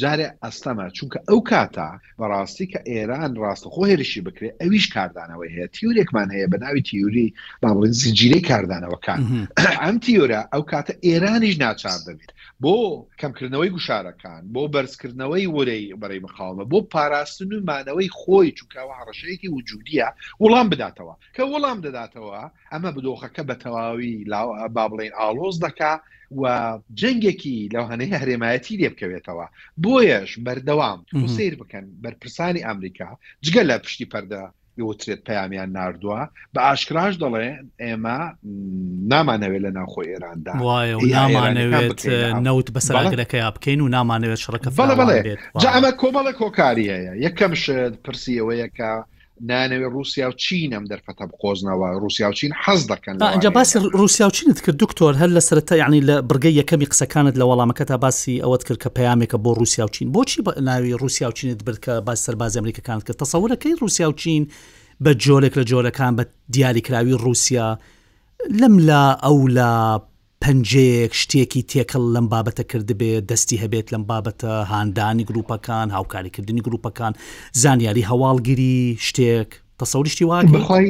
جارێ 0.00 0.26
ئەستەمە 0.44 0.86
چونکە 0.96 1.18
ئەو 1.28 1.38
کاتە 1.50 1.88
بەڕاستی 2.20 2.66
کە 2.72 2.80
ئێران 2.90 3.32
ڕاستەخۆ 3.44 3.82
هێرشی 3.90 4.20
بکرێت 4.26 4.54
ئەویش 4.62 4.86
کاردانەوە 4.94 5.44
هەیە 5.54 5.66
تیورێکمان 5.76 6.28
هەیە 6.34 6.46
بە 6.52 6.58
ناوی 6.64 6.82
تیوری 6.88 7.28
باڵین 7.62 7.92
زیجیرەی 8.00 8.42
کاردانەوەکان 8.50 9.20
ئەم 9.82 9.96
تیورە 10.04 10.40
ئەو 10.52 10.62
کاتە 10.72 10.92
ئێرانیش 11.06 11.54
ناچار 11.64 11.98
دەبێت 12.06 12.30
بۆ 12.62 12.74
کەمکردنەوەی 13.20 13.70
گوشارەکان 13.74 14.42
بۆ 14.54 14.62
بەرزکردنەوەی 14.74 15.46
وەرەی 15.56 15.84
بەڕێ 16.02 16.18
مخاومە 16.26 16.64
بۆ 16.72 16.78
پاراستن 16.92 17.50
و 17.54 17.64
مانەوەی 17.70 18.08
خۆی 18.20 18.50
چونکەوە 18.58 18.92
هەڕەشەیەکی 18.98 19.48
وجودیە 19.56 20.08
وەڵام 20.42 20.66
بداتەوە 20.72 21.14
کە 21.36 21.42
وەڵام 21.52 21.78
دەداتەوە 21.86 22.40
ئەمە 22.72 22.90
بدۆخەکە 22.96 23.42
بە 23.48 23.54
تەواوی 23.62 24.12
با 24.74 24.84
بڵێن 24.90 25.12
ئالۆز 25.18 25.56
دەکا 25.66 25.94
و 26.36 26.78
جنگێکی 27.00 27.68
لەو 27.74 27.84
هەنەی 27.92 28.16
هەرێمایەتی 28.22 28.78
لێ 28.80 28.88
بکەوێتەوە 28.92 29.46
بۆیەش 29.84 30.30
بەردەوام 30.46 30.98
سیر 31.36 31.54
بکەن 31.62 31.84
بەرپرسانی 32.04 32.62
ئەمریکا 32.68 33.08
جگە 33.46 33.62
لە 33.70 33.76
پشتی 33.84 34.06
پەردە 34.12 34.42
وترێت 34.88 35.20
پەیامیان 35.28 35.70
نردووە 35.76 36.20
بە 36.54 36.60
ئاشکراش 36.66 37.14
دەڵێ 37.22 37.48
ئێمە 37.84 38.18
نامانەوێت 39.12 39.62
لە 39.66 39.70
ناوخۆی 39.78 40.08
ئێراندا 40.12 40.52
وایە 40.64 40.96
و 40.96 41.00
نامانەوێت 41.16 42.00
نەوت 42.46 42.68
بەسەراگرەکەی 42.76 43.42
بکەین 43.54 43.80
و 43.82 43.88
نامانەوێت 43.96 44.40
شڕەکە 44.44 44.68
بڵێ 44.78 44.94
بڵێ 45.00 45.16
ئەمە 45.74 45.90
کۆمەڵە 46.00 46.32
کۆکاری 46.40 46.86
هەیە 46.94 47.12
یەکەم 47.26 47.52
شت 47.62 47.94
پرسیەوەیەکە 48.04 48.92
نانەوێت 49.50 49.92
رووسیا 49.94 50.28
و 50.30 50.32
چینم 50.32 50.84
دەرفەتە 50.90 51.24
بقۆزنەوە 51.30 51.86
رووسیا 52.02 52.28
و 52.30 52.32
چین 52.32 52.52
حەز 52.64 52.80
دەکەن 52.92 53.22
اینجا 53.22 53.50
باسی 53.50 53.78
رووسیا 53.78 54.26
و 54.26 54.30
چینت 54.30 54.60
کرد 54.60 54.76
دکتۆر 54.84 55.14
هەر 55.22 55.30
لە 55.36 55.40
سرەتا 55.48 55.72
یعنی 55.82 56.00
لە 56.08 56.14
برگەی 56.30 56.54
یەکەمی 56.60 56.86
قسەکانت 56.92 57.34
لە 57.40 57.44
وەڵامەکە 57.48 57.84
تا 57.84 57.96
باسی 57.96 58.42
ئەوەت 58.42 58.64
کرد 58.64 58.78
کە 58.82 58.88
پەیامێکە 58.98 59.38
بۆ 59.44 59.50
رووسیا 59.60 59.84
و 59.84 59.88
چین 59.88 60.12
بۆچی 60.12 60.60
ناوی 60.60 60.92
رووسیا 60.92 61.28
و 61.28 61.32
چینت 61.32 61.64
برد 61.64 61.80
کە 61.84 61.88
باز 62.06 62.18
سەرباز 62.30 62.56
ئەمریکەکانت 62.56 63.02
کرد 63.06 63.18
تەسەورەکەی 63.24 63.78
رووسیا 63.80 64.08
و 64.08 64.12
چین 64.12 64.48
بە 65.04 65.10
جۆلێک 65.24 65.54
لە 65.58 65.64
جۆرەکان 65.70 66.12
بە 66.18 66.24
دیاریکراوی 66.54 67.12
رووسیا 67.12 67.78
لەم 68.60 68.74
لا 68.88 69.16
ئەو 69.22 69.48
لە 69.58 70.02
پنجەیەک 70.44 71.12
شتێکی 71.22 71.62
تێکەڵ 71.72 72.04
لەم 72.14 72.26
بابەتە 72.32 72.64
کردبێ 72.70 73.12
دەستی 73.30 73.56
هەبێت 73.62 73.86
لەم 73.94 74.04
بابەتە 74.10 74.52
هاندانی 74.72 75.24
گروپەکان 75.30 75.88
هاوکاریکردنی 75.96 76.62
گروپەکان 76.66 77.12
زانیاری 77.62 78.02
هەواڵگیری 78.10 78.78
شتێک 79.08 79.48
تەسەوریشتی 79.80 80.24
وان 80.30 80.44
بخوای 80.54 80.86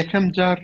یەکەم 0.00 0.24
جار 0.36 0.58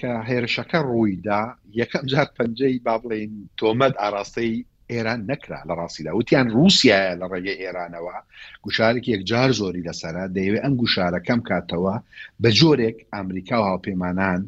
کە 0.00 0.10
هێرشەکە 0.28 0.78
ڕوویدا 0.88 1.42
یەکەم 1.80 2.02
جار 2.12 2.28
پنجەی 2.38 2.74
با 2.86 2.94
بڵێن 3.02 3.32
تۆمەد 3.58 3.94
ئاراستەی 4.02 4.52
ئێران 4.92 5.20
نکرا 5.30 5.60
لە 5.68 5.74
ڕاستیدا 5.80 6.10
وتیان 6.18 6.46
رووسیا 6.56 6.98
لە 7.20 7.26
ڕێگە 7.32 7.54
ئێرانەوە 7.62 8.16
گوشارێک 8.64 9.04
یەکجار 9.14 9.48
زۆری 9.60 9.86
لەسرە 9.88 10.24
دەیەوێت 10.36 10.62
ئەم 10.64 10.74
گوشارەکەم 10.80 11.40
کاتەوە 11.48 11.94
بە 12.42 12.50
جۆرێک 12.58 12.96
ئەمریکا 13.18 13.56
و 13.60 13.66
هاوپەیمانان 13.70 14.40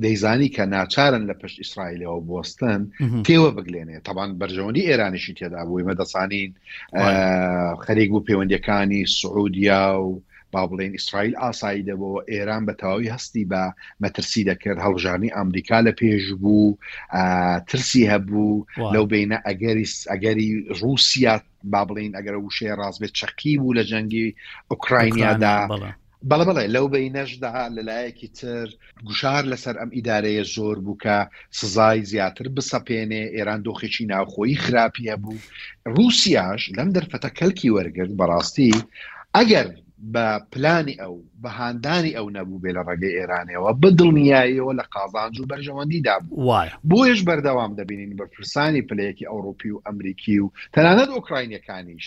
دەیزانی 0.00 0.48
کە 0.56 0.60
ناچارن 0.74 1.22
لە 1.30 1.34
پشت 1.40 1.58
ئیسرائیلەوە 1.62 2.20
بستن 2.30 2.80
تێوە 3.26 3.50
بگلێنێ 3.56 3.98
تاوان 4.06 4.30
بەرژەوەندی 4.40 4.86
ئێرانیشی 4.88 5.34
تێدا 5.38 5.62
بووی 5.68 5.86
مەدەسانین 5.90 6.50
خەرێک 7.84 8.08
بوو 8.12 8.26
پەیوەندەکانی 8.28 9.02
سعودیا 9.20 9.84
و 10.00 10.08
با 10.52 10.62
بڵێن 10.70 10.92
ئیسرائیل 10.96 11.34
ئاسایی 11.42 11.86
دەبەوە 11.88 12.20
ئێران 12.32 12.62
بە 12.68 12.74
تەواوی 12.80 13.12
هەستی 13.16 13.44
بە 13.52 13.64
مەترسی 14.02 14.42
دەکرد 14.50 14.78
هەڵژانی 14.86 15.34
ئەمریکا 15.36 15.78
لە 15.86 15.92
پێش 16.00 16.24
بوو 16.42 16.76
ترسی 17.68 18.04
هەبوو 18.12 18.66
لەو 18.94 19.04
بینە 19.12 19.38
ئەگەری 19.48 19.86
ئەگەری 20.12 20.50
رووسیا 20.80 21.34
با 21.72 21.82
بڵین 21.88 22.12
ئەگەر 22.18 22.34
وشەیە 22.38 22.74
ڕاز 22.80 22.96
بێت 23.00 23.12
چەقی 23.20 23.54
بوو 23.60 23.76
لە 23.78 23.82
جەنگی 23.90 24.26
ئوکراینیادا 24.70 25.54
بەڵە 26.30 26.44
بڵێ 26.48 26.64
لەو 26.74 26.86
بەی 26.94 27.08
نەشدا 27.16 27.52
لەلایەکی 27.76 28.28
تر 28.38 28.66
گوشار 29.08 29.42
لەسەر 29.52 29.74
ئەم 29.80 29.90
ئیدارەیە 29.96 30.44
زۆر 30.54 30.76
بووکە 30.86 31.16
سزای 31.60 32.06
زیاتر 32.12 32.46
بسەپێنێ 32.56 33.22
ئێران 33.36 33.60
دۆخێکی 33.66 34.04
ناوخۆی 34.12 34.60
خراپیە 34.64 35.14
بوو 35.22 35.44
رووسیاش 35.94 36.62
لەم 36.76 36.88
دەرفەتە 36.96 37.30
کەلکی 37.38 37.74
وەرگرت 37.76 38.12
بەڕاستی 38.20 38.72
ئەگەر 39.36 39.68
بە 40.14 40.26
پلانی 40.52 40.94
ئەو 41.02 41.14
بەهاندانی 41.42 42.16
ئەو 42.16 42.26
نەبوو 42.36 42.62
بێ 42.62 42.70
لە 42.76 42.82
ڕێگەی 42.88 43.16
ئێرانەوە 43.18 43.70
بدڵنیاییەوە 43.82 44.72
لە 44.80 44.84
قازانج 44.94 45.36
و 45.40 45.48
بەرژەوەندی 45.50 46.04
دابوو 46.06 46.44
وایە 46.48 46.74
بۆیش 46.90 47.20
بەردەوام 47.28 47.72
دەبینین 47.78 48.12
بە 48.18 48.26
پرسانی 48.34 48.86
پلەیەکی 48.88 49.28
ئەوروپی 49.30 49.70
و 49.72 49.82
ئەمریکی 49.86 50.38
و 50.44 50.52
تەنانەت 50.74 51.08
ئۆکراینەکانیش 51.16 52.06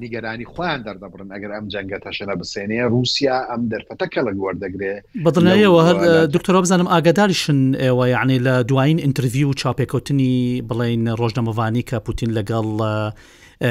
نیگەرانی 0.00 0.46
خۆیان 0.52 0.80
دەردەبرن 0.88 1.28
ئەگەر 1.36 1.50
ئەم 1.54 1.66
جەنگە 1.72 1.98
تەشەنە 2.04 2.34
بسێنێ 2.40 2.82
رووسیا 2.92 3.36
ئەم 3.50 3.62
دەرفەتەکە 3.72 4.20
لە 4.26 4.32
گوەردەگرێ 4.38 4.94
بەڵنەوە 5.24 5.80
هەر 5.88 5.96
دکتۆرە 6.34 6.60
بزانم 6.64 6.88
ئاگداریشن 6.92 7.60
ئێوە 7.82 8.04
یعنی 8.14 8.36
لە 8.46 8.54
دوایین 8.68 8.98
ئینترویو 9.04 9.48
و 9.50 9.58
چاپێکوتنی 9.60 10.62
بڵین 10.68 11.02
ڕۆژنەمەوانی 11.20 11.82
کە 11.88 11.96
پوتین 12.06 12.30
لەگەڵ 12.38 12.68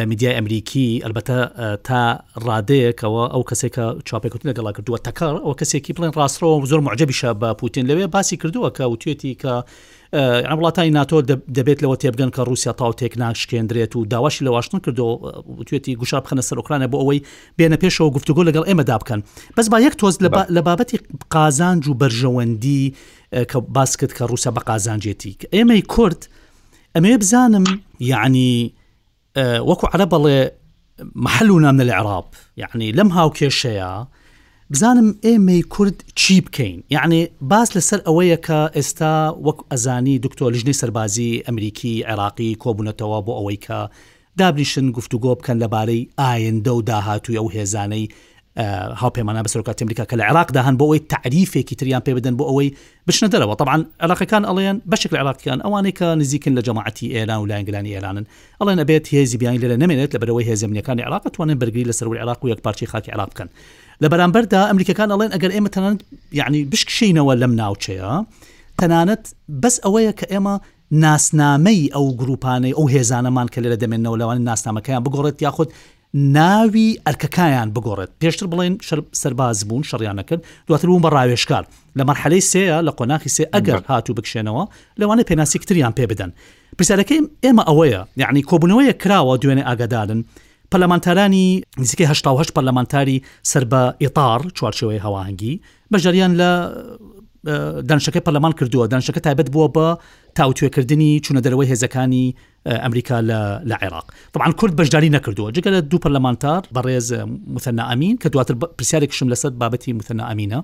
میدیای 0.06 0.34
ئەمریکی 0.36 1.04
ئەلبەتە 1.06 1.36
تا 1.84 2.02
ڕادەیەکەوە 2.48 3.24
ئەو 3.34 3.44
کەسێکە 3.50 3.86
چاپێکوت 4.10 4.42
لەگەڵا 4.50 4.72
کردووە 4.78 5.00
تەکار 5.08 5.36
ئەو 5.46 5.54
کەسێکی 5.62 5.94
بڵێن 5.96 6.14
ڕاستەوە 6.20 6.66
زۆر 6.72 6.82
معجبیشە 6.88 7.32
بە 7.42 7.50
پوتین 7.60 7.86
لەوێ 7.90 8.06
باسی 8.16 8.38
کردووە 8.42 8.70
کە 8.78 8.84
وتێتی 8.94 9.34
کە 9.42 9.54
ئەم 10.50 10.58
وڵاتانی 10.60 10.92
ناتۆ 10.98 11.18
دەبێت 11.58 11.80
لەوە 11.84 11.96
تێبگەن 12.04 12.30
کە 12.36 12.40
رووسیا 12.48 12.74
تاو 12.74 12.92
تێک 13.00 13.14
ناشکێندرێت 13.24 13.92
و 13.96 14.06
داواشی 14.06 14.46
لەواشتن 14.46 14.80
کردو 14.86 15.08
توێتی 15.68 15.94
گوشا 16.00 16.20
بخەنە 16.26 16.42
سەرۆکرانە 16.50 16.88
بۆ 16.92 16.98
ئەوەی 17.04 17.20
بێنە 17.60 17.78
پێشەوە 17.82 18.10
گفتوگۆ 18.18 18.42
لەگەڵ 18.50 18.64
ئێمەدا 18.70 18.96
بکەن 19.02 19.20
بەس 19.58 19.68
با 19.72 19.80
یەک 19.88 19.96
تۆز 20.02 20.16
لە 20.56 20.62
بابەتی 20.68 20.98
قازانج 21.34 21.84
و 21.88 21.94
بەرژەوەندی 22.02 22.84
کە 23.52 23.58
باس 23.76 23.98
کرد 23.98 24.12
کە 24.18 24.22
رووسیا 24.30 24.52
بە 24.58 24.62
قازانجێتی 24.70 25.32
ئێمەی 25.56 25.82
کورد 25.96 26.22
ئەمێ 26.96 27.18
بزانم 27.22 27.64
یعنی 28.00 28.74
وەکو 29.38 29.88
عرە 29.94 30.06
بەڵێ 30.12 30.40
محل 31.26 31.50
و 31.52 31.60
نامە 31.64 31.84
لە 31.84 31.92
عرااب 32.00 32.28
یعنی 32.58 32.92
لەم 32.98 33.10
هاو 33.16 33.30
کێشەیە 33.38 33.94
بزانم 34.72 35.08
ئێمەی 35.26 35.62
کورد 35.70 36.04
چی 36.16 36.42
بکەین 36.46 36.84
یعنی 36.90 37.28
باس 37.42 37.70
لەسەر 37.78 38.00
ئەوەیە 38.08 38.38
کە 38.46 38.60
ئێستا 38.76 39.16
وەک 39.46 39.60
ئەزانی 39.72 40.20
دکتۆر 40.26 40.52
لژنەی 40.56 40.80
سەربازی 40.82 41.44
ئەمریکی 41.48 42.04
عێراقی 42.10 42.58
کۆبوونەتەوە 42.64 43.20
بۆ 43.26 43.32
ئەوەی 43.40 43.60
کە 43.66 43.80
دابنیشن 44.38 44.86
گفتوگۆ 44.98 45.32
بکەن 45.40 45.58
لەبارەی 45.64 46.10
ئاەندە 46.22 46.70
و 46.76 46.82
داهاتوی 46.90 47.38
ئەو 47.40 47.48
هێزانەی 47.56 48.06
هاوپەیمانە 48.58 49.42
بە 49.46 49.48
سەرکات 49.54 49.80
ئەمریکا 49.82 50.04
کە 50.10 50.16
لە 50.18 50.22
عراقدا 50.30 50.62
هەن 50.64 50.76
بۆ 50.80 50.84
ئەوەی 50.86 51.02
تعریفێکی 51.14 51.76
تریان 51.80 52.00
پێ 52.06 52.12
بدەن 52.18 52.36
بۆ 52.40 52.44
ئەوەی 52.50 52.76
بشنە 53.12 53.28
دەرەوە 53.34 53.56
طبعاان 53.60 53.82
عراقەکان 54.04 54.44
ئەڵیان 54.50 54.78
بەشێک 54.96 55.12
لە 55.14 55.18
عراقیان 55.20 55.60
ئەوانەیە 55.66 55.92
کە 55.98 56.04
نزیکن 56.20 56.54
لە 56.60 56.62
جەماعتی 56.68 57.08
ئێران 57.16 57.40
و 57.42 57.46
لایەنگلانی 57.50 57.92
ئێرانن 57.96 58.26
ئەڵێن 58.64 58.80
ئەبێت 58.84 59.06
هێزی 59.14 59.38
بیانی 59.42 59.60
لە 59.64 59.78
نمێنێت 59.84 60.12
لە 60.16 60.20
بەرەوەی 60.22 60.46
هێزمنیەکانی 60.50 61.04
عراق 61.08 61.28
توانن 61.34 61.60
بەرگری 61.62 61.86
لە 61.88 61.92
سەر 62.00 62.08
عراق 62.22 62.40
و 62.46 62.50
یەک 62.54 62.60
پارچی 62.64 62.86
خاکی 62.92 63.12
عراق 63.16 63.30
بکەن 63.34 63.50
لە 64.04 64.08
بەرامبەردا 64.12 64.62
ئەمریکەکان 64.72 65.10
ئەڵێن 65.14 65.32
ئەگەر 65.36 65.52
ئێمە 65.56 65.70
تەنان 65.76 65.96
یعنی 66.40 66.60
بشکشینەوە 66.72 67.34
لەم 67.42 67.54
ناوچەیە 67.62 68.14
تەنانەت 68.80 69.24
بەس 69.64 69.76
ئەوەیە 69.86 70.14
کە 70.20 70.26
ئێمە 70.34 70.54
ناسنامەی 71.04 71.82
ئەو 71.96 72.06
گروپانەی 72.22 72.74
ئەو 72.78 72.86
هێزانەمان 72.96 73.48
کە 73.54 73.60
لێرە 73.64 73.78
دەمێنەوە 73.84 74.18
لەوانی 74.22 74.44
ناسنامەکەیان 74.50 75.02
بگۆڕێت 75.06 75.38
یاخود 75.48 75.70
ناوی 76.14 76.98
ئەرکەکایان 77.10 77.72
بگۆڕێت 77.74 78.10
پێشتر 78.24 78.46
بڵێن 78.52 78.76
سەرباز 79.22 79.58
بوون 79.68 79.84
شەڕیانەکرد 79.90 80.42
دواتر 80.68 80.88
بوون 80.90 81.02
بە 81.06 81.10
ڕاوێشکار 81.16 81.64
لە 82.00 82.02
مەرحەلەی 82.10 82.42
سەیە 82.52 82.78
لە 82.88 82.92
قۆناخی 82.98 83.30
سێ 83.36 83.44
ئەگەر 83.54 83.80
هاتوو 83.90 84.16
بکشێنەوە 84.18 84.64
لەوانە 85.02 85.24
پێناسیکتریان 85.30 85.94
پێ 86.00 86.06
بدەن 86.12 86.32
پرسیارەکەی 86.80 87.22
ئێمە 87.46 87.64
ئەوەیە 87.70 88.02
یعنی 88.22 88.42
کۆبنەوەیە 88.50 88.94
کراوە 89.02 89.36
دوێنێ 89.42 89.64
ئاگادارن 89.68 90.22
پەلەمانتارانی 90.72 91.48
نزیکەی 91.82 92.08
هه 92.12 92.16
پەرلەمانتاری 92.56 93.18
سەر 93.52 93.64
بە 93.72 93.82
ئیتار 94.04 94.40
چوارچەوەی 94.58 95.04
هەواهنگگی 95.06 95.54
بەژەریان 95.94 96.32
لە 96.42 96.52
دانشەکە 97.46 98.20
پەرلەمان 98.26 98.54
کردووە 98.60 98.86
دانشەکە 98.94 99.20
تایبەت 99.26 99.50
بووە 99.54 99.68
بە 99.78 99.86
تاوتێکردنی 100.40 101.12
چونە 101.26 101.42
دەرەوەی 101.46 101.70
هێزەکانی 101.74 102.36
ئەمریکا 102.84 103.18
لە 103.70 103.78
عێراق 103.82 104.06
طبعاان 104.34 104.52
کورد 104.60 104.74
بەشداری 104.82 105.12
نەکردووە 105.18 105.50
جگە 105.56 105.72
لە 105.76 105.80
دوو 105.92 106.00
پەرلەمانتار 106.06 106.62
بەڕێز 106.78 107.08
متەنا 107.56 107.84
ئەمین 107.90 108.18
کە 108.24 108.28
دواتر 108.34 108.56
پرسیارێکشم 108.82 109.28
لەسەر 109.34 109.52
بابەتی 109.62 109.94
متەنا 110.00 110.24
ئەمینە 110.32 110.60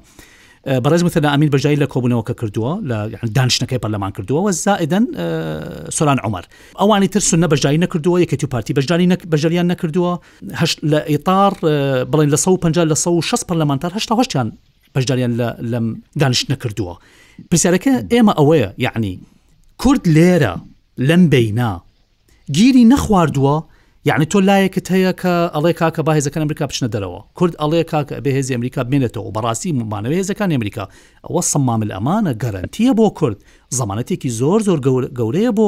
بەڕێز 0.83 1.01
متەنا 1.07 1.29
ئەمین 1.33 1.49
بەژایی 1.55 1.79
لە 1.83 1.87
کۆبوونەوەکە 1.93 2.33
کردووە 2.39 2.71
لە 2.89 2.97
دانشنەکەی 3.37 3.79
پەرلەمان 3.85 4.11
کردووە 4.19 4.51
زائدەن 4.63 5.05
سۆران 5.97 6.19
عمر 6.25 6.43
ئەوانی 6.79 7.07
تر 7.13 7.19
سنە 7.31 7.47
بەژایی 7.51 7.81
نەکردووە 7.85 8.17
یەکەتی 8.23 8.45
و 8.45 8.47
پارتی 8.53 8.73
بەژانی 8.77 9.07
بەژریان 9.33 9.67
نەکردووە 9.73 10.13
لە 10.91 10.99
ئێتار 11.11 11.53
بڵێن 12.11 12.29
لە 12.33 12.37
150 12.47 12.85
لە 12.91 12.95
160 12.97 13.43
پەرلەمانتار 13.51 13.91
هشتا 13.97 14.15
هشتیان 14.21 14.51
بەشداریان 14.95 15.33
لەم 15.73 15.85
دانیش 16.21 16.41
نەکردووە 16.51 16.93
پرسیارەکە 17.51 17.93
ئێمە 18.13 18.33
ئەوەیە 18.39 18.69
یعنی 18.85 19.13
کورد 19.81 20.03
لێرە 20.15 20.53
لەم 21.07 21.23
بینا 21.33 21.71
گیری 22.57 22.83
نەخواردووە 22.93 23.55
یعنی 24.09 24.25
تۆ 24.31 24.37
لایەکت 24.49 24.87
هەیە 24.93 25.11
کە 25.21 25.33
ئەڵێ 25.55 25.73
کاکە 25.79 26.01
باهێزەکان 26.07 26.41
ئەمریکا 26.43 26.65
بچنە 26.69 26.89
دەرەوە 26.95 27.21
کورد 27.37 27.53
ئەڵێ 27.61 27.81
کاکە 27.91 28.13
بە 28.25 28.29
هێزی 28.37 28.53
ئەمریکا 28.55 28.81
بێنێتەوە 28.91 29.29
بەڕاستی 29.35 29.71
ممانەوە 29.79 30.15
هێزەکان 30.19 30.49
ئەمریکا 30.55 30.85
ئەوە 31.27 31.41
سەمامل 31.51 31.89
ئەمانە 31.95 32.33
گەرنتیە 32.43 32.91
بۆ 32.97 33.05
کورد 33.19 33.37
زمانەتێکی 33.75 34.29
زۆر 34.39 34.59
زۆر 34.67 34.79
گەورەیە 35.17 35.51
بۆ 35.57 35.67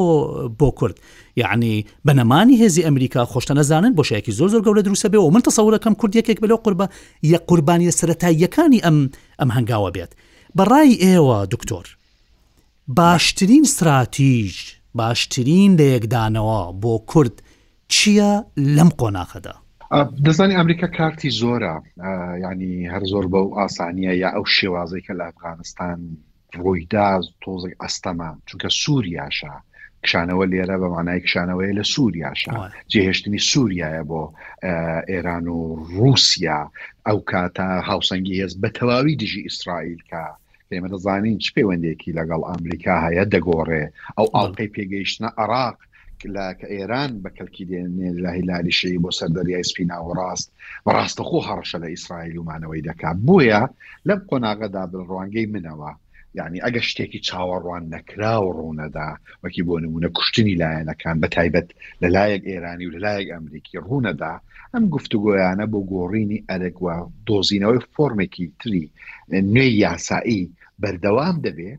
بۆ 0.59 0.71
کورد 0.79 0.97
یعنی 1.41 1.85
بەنەمانی 2.07 2.59
هێزی 2.63 2.85
ئەمریکا 2.88 3.21
خۆشتە 3.31 3.53
نەزانن 3.59 3.93
بۆ 3.95 4.03
شەیەکی 4.09 4.31
زۆر 4.39 4.49
زۆر 4.53 4.62
گەورە 4.65 4.81
دروسە 4.88 5.07
بێ 5.12 5.19
و 5.21 5.31
من 5.33 5.41
تەسەورەکەم 5.47 5.93
کورد 5.99 6.13
یەکێک 6.19 6.39
بەلەو 6.41 6.63
قوربە 6.65 6.85
یە 7.31 7.38
قوربانی 7.49 7.91
سەتاییەکانی 7.99 8.83
ئەم 8.85 8.97
ئەم 9.39 9.49
هەنگاوە 9.55 9.89
بێت 9.95 10.12
بەڕای 10.57 10.89
ئێوە 11.03 11.39
دکتۆر 11.53 11.85
باشترین 12.97 13.63
استراتیژ 13.67 14.53
باشترین 14.95 15.69
لەیەکدانەوە 15.79 16.59
بۆ 16.81 16.93
کورد 17.12 17.35
چییە 17.93 18.31
لەم 18.75 18.89
قۆناخەدا 18.99 19.55
دەزانی 20.25 20.55
ئەمریکا 20.59 20.88
کارتی 20.97 21.29
زۆرە 21.41 21.73
ینی 22.43 22.73
هەر 22.93 23.03
زۆر 23.12 23.25
بە 23.31 23.39
و 23.47 23.55
ئاسانیە 23.59 24.13
یا 24.23 24.29
ئەو 24.35 24.45
شێوازەی 24.57 25.01
کە 25.07 25.13
لە 25.19 25.25
ئەفغانستان 25.29 25.99
ڕۆیدا 26.63 27.07
تۆزێک 27.43 27.73
ئەستەما 27.83 28.29
چونکە 28.47 28.69
سووریاشە 28.81 29.53
کشانەوە 30.03 30.45
لێرە 30.51 30.75
بە 30.81 30.88
مانای 30.95 31.19
کشانەوەی 31.25 31.77
لە 31.79 31.83
سووریاشە 31.93 32.53
جێهێشتنی 32.91 33.45
سووریایە 33.51 34.03
بۆ 34.09 34.23
ئێران 35.12 35.45
و 35.57 35.59
رووسیا 35.97 36.59
ئەو 37.07 37.17
کاتە 37.31 37.67
هاوسەنگی 37.89 38.38
هێز 38.39 38.53
بە 38.62 38.69
تەواوی 38.77 39.19
دژی 39.21 39.45
ئیسرائیل 39.47 40.01
کە 40.09 40.23
ئێمە 40.71 40.88
دەزانین 40.93 41.38
چ 41.43 41.45
پەیوەندێکی 41.55 42.15
لەگەڵ 42.19 42.41
ئەمریکا 42.49 42.95
هەیە 43.05 43.23
دەگۆڕێ 43.33 43.83
ئەو 44.17 44.27
ئاڵپی 44.35 44.71
پێگەیشتە 44.75 45.27
عراق 45.41 45.77
لە 46.35 46.47
کە 46.59 46.67
ئێران 46.75 47.12
بەکەلکی 47.23 47.67
دێنێ 47.71 48.09
لە 48.23 48.29
هیلالیشەی 48.38 49.01
بۆ 49.03 49.09
سەردەریای 49.19 49.67
سپینا 49.71 49.97
و 50.05 50.12
ڕاست 50.19 50.47
بەڕاستەخۆ 50.85 51.39
هەڕشە 51.49 51.77
لە 51.83 51.88
ئیسرائیل 51.93 52.35
ومانەوەی 52.38 52.85
دەکات 52.89 53.17
بۆیە 53.27 53.62
لەم 54.07 54.19
قۆناغەدا 54.29 54.83
بڕوانگەی 54.91 55.51
منەوە 55.53 55.91
یعنی 56.37 56.57
ئەگە 56.65 56.81
شتێکی 56.89 57.19
چاوەڕوان 57.27 57.83
نەکرا 57.93 58.33
و 58.43 58.53
ڕوونەدا 58.57 59.09
وەکی 59.43 59.63
بۆ 59.67 59.75
نمونە 59.85 60.09
کوشتنی 60.17 60.59
لایەنەکان 60.63 61.15
بە 61.21 61.27
تایبەت 61.35 61.67
لەلایەک 62.01 62.43
ئێرانی 62.51 62.85
و 62.87 62.93
لەلایەک 62.95 63.27
ئەمریکی 63.35 63.81
ڕوونەدا 63.87 64.33
ئەم 64.73 64.83
گفتوگۆیانە 64.95 65.65
بۆ 65.71 65.79
گۆڕینی 65.93 66.43
ئەرێکوە 66.49 66.95
دۆزینەوەی 67.27 67.85
فۆرمێکی 67.93 68.45
تری 68.59 68.85
نوێی 69.53 69.73
یاسایی 69.85 70.43
بەردەوام 70.81 71.35
دەبێ 71.45 71.71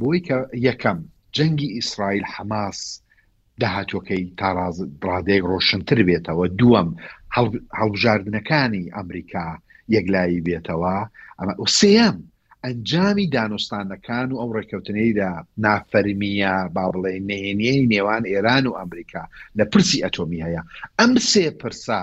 بۆی 0.00 0.20
کە 0.26 0.38
یەکەم 0.68 0.98
جەنگی 1.36 1.72
ئیسرائیل 1.76 2.24
حماس 2.34 2.78
داهاتۆکەی 3.60 4.22
تاڕادێک 4.40 5.42
ڕۆشنتر 5.50 5.98
بێتەوە 6.08 6.44
دووەم 6.58 6.88
هەڵبژاردنەکانی 7.78 8.84
ئەمریکا 8.96 9.46
یەکلایی 9.96 10.44
بێتەوە 10.46 10.96
ئەمە 11.38 11.54
سم 11.78 12.16
ئەنجامی 12.66 13.24
دانوستانەکان 13.36 14.26
و 14.32 14.40
ئەو 14.40 14.50
ڕێککەوتنەیدا 14.56 15.30
نافەرمیە 15.64 16.56
با 16.74 16.84
بڵێ 16.94 17.14
نێنەی 17.28 17.78
نێوان 17.92 18.22
ئێران 18.32 18.64
و 18.68 18.76
ئەمریکا 18.78 19.22
لە 19.58 19.64
پرسی 19.72 20.02
ئەتۆمی 20.04 20.44
هەیە 20.46 20.62
ئەم 20.98 21.12
سێ 21.30 21.44
پرسا 21.60 22.02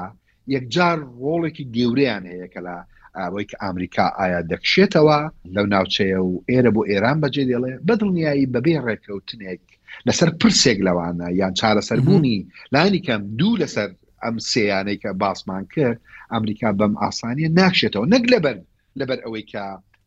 یەکجار 0.55 0.97
ڕۆڵێکی 1.21 1.65
گەورەیان 1.75 2.23
هەیە 2.31 2.47
کە 2.53 2.61
لە 2.67 2.77
ئەوەی 3.23 3.45
کە 3.51 3.57
ئامریکا 3.63 4.05
ئایا 4.19 4.39
دەکشێتەوە 4.51 5.19
لەو 5.55 5.65
ناوچەیە 5.73 6.19
و 6.27 6.31
ئێرە 6.49 6.71
بۆ 6.75 6.81
ئێران 6.91 7.17
بەجێ 7.23 7.43
دێڵێ 7.49 7.73
بەدڵنیایی 7.87 8.51
بەبێ 8.53 8.75
ڕێککەوتنێک 8.87 9.63
لەسەر 10.07 10.29
پرسێک 10.39 10.79
لەوانە 10.87 11.27
یان 11.41 11.53
چارەسەربوونی 11.59 12.37
لانی 12.73 13.01
کەم 13.07 13.21
دوو 13.39 13.59
لەسەر 13.63 13.89
ئەم 14.23 14.35
سیانەی 14.49 14.97
کە 15.03 15.09
باسمان 15.21 15.63
کرد 15.73 15.97
ئەمریکا 16.33 16.69
بەم 16.79 16.93
ئاسانیە 17.03 17.49
ناکشێتەوە 17.59 18.05
نەک 18.13 18.23
لەبەر 18.33 18.57
لەبەر 18.99 19.19
ئەوەی 19.25 19.45
کە 19.53 19.65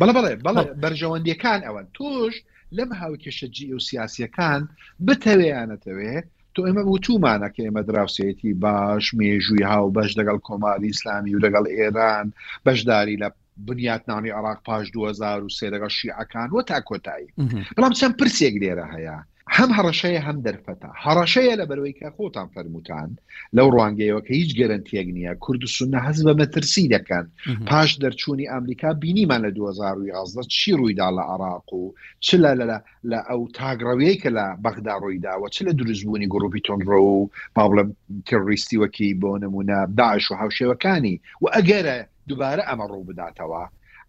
بڵێ 0.01 0.09
بڵێ 0.13 0.35
بڵێ 0.47 0.65
بەرژەوەندیەکان 0.83 1.61
ئەوەن 1.67 1.87
تۆش 1.97 2.35
لەم 2.77 2.91
هاوکێشە 3.01 3.47
جی 3.55 3.67
و 3.77 3.81
سیاسیەکان 3.89 4.61
بتەوێیانەتەوێت 5.07 6.27
تۆ 6.55 6.61
ئێمە 6.67 6.83
بوو 6.87 7.03
تومانە 7.07 7.49
کە 7.55 7.61
ئێمە 7.67 7.83
دراوسەتی 7.89 8.53
باش 8.63 9.07
مێژووی 9.19 9.67
هاو 9.73 9.87
بەش 9.97 10.11
لەگەڵ 10.19 10.39
کۆماری 10.49 10.89
ئیسلامی 10.91 11.35
و 11.37 11.43
لەگەڵ 11.45 11.65
ئێران 11.77 12.27
بەشداری 12.67 13.17
لە 13.23 13.29
بنیاتنامی 13.69 14.31
عراق 14.39 14.59
پاش 14.69 14.85
2023 14.93 15.71
لەگەڵ 15.75 15.91
شیعەکان 15.99 16.49
وە 16.55 16.63
تا 16.71 16.79
کۆتایی 16.89 17.27
بەڵام 17.77 17.95
چەند 18.01 18.15
پرسێک 18.21 18.55
لێرە 18.63 18.87
هەیە 18.95 19.17
هەم 19.57 19.71
هەڕەشەیە 19.77 20.21
هەم 20.29 20.39
دەرفەتە 20.47 20.89
هەڕەشەیە 21.05 21.55
لە 21.61 21.65
بەرەوەی 21.71 21.99
کە 22.01 22.09
خۆتان 22.17 22.49
فەرموتان 22.55 23.11
لەو 23.57 23.69
ڕوانگەیەوە 23.75 24.23
کە 24.27 24.33
هیچ 24.41 24.51
گەرنتیەک 24.59 25.09
نییە 25.17 25.33
کورد 25.45 25.63
سونە 25.77 25.99
هەز 26.07 26.19
بە 26.27 26.33
مەترسی 26.41 26.85
دەکەن 26.95 27.25
پاش 27.69 27.91
دەرچوونی 28.03 28.51
ئەمریکا 28.53 28.91
بینیمان 29.03 29.41
لە 29.47 29.51
2011 29.51 30.43
چی 30.57 30.71
ڕوویدا 30.79 31.09
لە 31.19 31.23
عراق 31.33 31.69
و 31.73 31.83
چ 32.27 32.29
لە 32.45 32.53
لە 33.11 33.19
ئەو 33.29 33.41
تاگرڕەوەی 33.57 34.17
کە 34.23 34.31
لە 34.39 34.47
بەغدا 34.65 34.95
ڕوویداوە 35.03 35.47
چ 35.55 35.57
لە 35.67 35.73
دروستبوونی 35.79 36.29
گروپی 36.35 36.65
تۆنڕۆ 36.67 37.01
و 37.15 37.21
پاڵە 37.57 37.85
تروریستی 38.29 38.77
وەکی 38.83 39.09
بۆ 39.23 39.31
نمونە 39.45 39.79
داعش 39.99 40.25
و 40.31 40.39
هاوشێوەکانی 40.41 41.15
و 41.43 41.47
ئەگەرە 41.57 41.97
دوبارە 42.29 42.63
ئەمە 42.69 42.87
ڕوو 42.93 43.07
بداتەوە 43.09 43.63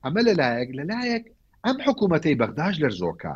ئەمە 0.04 0.21
لەلایەک 0.27 0.69
لەلایەک 0.80 1.25
ئەم 1.67 1.78
حکوومەتەی 1.88 2.39
بەغداش 2.41 2.76
لەر 2.84 2.93
زۆکە 3.02 3.36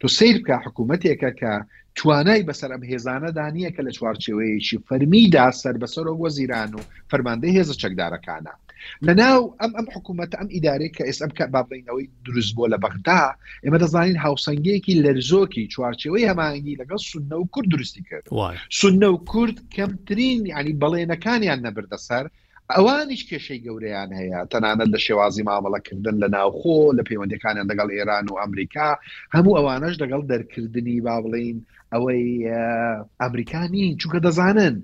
تۆ 0.00 0.06
سیر 0.18 0.34
بکە 0.42 0.56
حکوومەتێکە 0.64 1.30
کە 1.40 1.52
توانای 1.98 2.46
بەسەر 2.48 2.70
ئەم 2.74 2.82
هێزانەدا 2.90 3.46
نییە 3.56 3.70
کە 3.76 3.82
لە 3.86 3.92
چوارچێوەیەکی 3.98 4.82
فەرمیدا 4.88 5.46
سەر 5.62 5.76
بەسەرۆ 5.82 6.12
وە 6.22 6.28
زیران 6.36 6.70
و 6.78 6.82
فەرماندەی 7.10 7.54
هێز 7.56 7.68
چەکدارەکانە 7.82 8.54
لەناو 9.06 9.42
ئەم 9.60 9.72
ئەم 9.78 9.86
حکوومەت 9.94 10.32
ئەم 10.38 10.48
ئیدارێک 10.54 10.92
کە 10.96 11.04
ئێسم 11.08 11.30
کە 11.36 11.44
بابڕینەوەی 11.54 12.06
دروست 12.26 12.52
بۆ 12.56 12.64
لە 12.72 12.78
بەغدا 12.84 13.22
ئێمە 13.64 13.78
دەزانین 13.82 14.18
هاوسنگەیەکی 14.24 15.00
لەرزۆکی 15.04 15.64
چوارچەوەی 15.74 16.28
هەماهنگگی 16.30 16.78
لەگەڵ 16.80 17.00
سونە 17.10 17.36
و 17.38 17.50
کورد 17.54 17.68
دروستی 17.74 18.02
کرد 18.10 18.24
سونە 18.78 19.08
و 19.12 19.16
کورد 19.32 19.56
کەمترین 19.76 20.40
ینی 20.54 20.74
بەڵێنەکانیان 20.82 21.60
نەبردەسەر 21.66 22.24
ئەوانیش 22.76 23.22
کێشەی 23.28 23.62
گەورەیان 23.66 24.10
هەیە 24.20 24.40
تەنانەت 24.52 24.88
لە 24.94 24.98
شێوازی 25.06 25.46
مامەڵەکردن 25.50 26.16
لە 26.22 26.28
ناوخۆ 26.36 26.78
لە 26.98 27.02
پەیوەندەکانیان 27.08 27.66
لەگەڵ 27.70 27.88
ئێران 27.96 28.24
و 28.28 28.38
ئەمریکا 28.42 28.88
هەموو 29.34 29.56
ئەوانش 29.58 29.94
لەگەڵ 30.02 30.22
دەرکردنی 30.32 30.96
با 31.06 31.16
بڵین 31.24 31.56
ئەوەی 31.92 32.24
ئەمریکانی 33.22 33.86
چووکە 34.00 34.20
دەزانن 34.26 34.74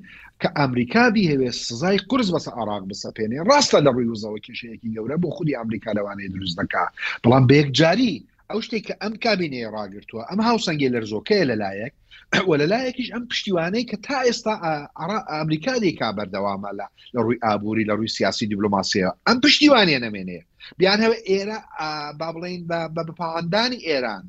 کە 0.41 0.49
ئەمریکا 0.61 1.05
بیهوێ 1.15 1.51
سزای 1.67 1.99
قرس 2.11 2.29
بەسە 2.35 2.51
عراق 2.61 2.83
بسەپێنێ 2.91 3.39
ڕاستە 3.49 3.79
لە 3.87 3.91
ڕووی 3.95 4.11
وزەوە 4.13 4.39
کێشەیەکی 4.47 4.93
گەورە 4.97 5.17
بۆ 5.23 5.29
خودی 5.37 5.57
ئەمریکا 5.61 5.91
لەوانەیە 5.99 6.33
دروست 6.35 6.57
دەکا 6.61 6.85
بەڵام 7.23 7.45
بەیەک 7.51 7.69
جاری 7.79 8.15
ئەو 8.51 8.61
شتێک 8.67 8.83
کە 8.89 8.95
ئەم 9.03 9.15
کابینێ 9.25 9.61
ڕاگرتووە 9.77 10.23
ئەم 10.31 10.41
هاوسەنگێ 10.49 10.89
لە 10.95 11.01
زۆکەیە 11.15 11.49
لەلایەک 11.51 11.93
وە 12.49 12.57
لەلایەکیش 12.63 13.09
ئەم 13.15 13.25
پشتیوانەی 13.31 13.89
کە 13.91 13.97
تا 14.07 14.19
ئێستا 14.27 14.55
ئەمریکا 15.39 15.75
دیکا 15.85 16.09
بەردەوامە 16.19 16.71
لە 16.79 16.87
لە 17.15 17.19
ڕووی 17.25 17.41
ئابووری 17.45 17.89
لە 17.89 17.93
ڕووی 17.99 18.15
سیاسی 18.19 18.49
دیبلوماسیەوە 18.51 19.13
ئەم 19.27 19.39
پشتیوانێ 19.45 19.97
نامێنێ 20.05 20.41
بیان 20.79 20.99
هەوە 21.05 21.17
ئێرە 21.31 21.59
با 22.19 22.29
بڵین 22.35 22.63
بە 22.71 22.81
بەپاندانی 23.09 23.85
ئێران 23.87 24.25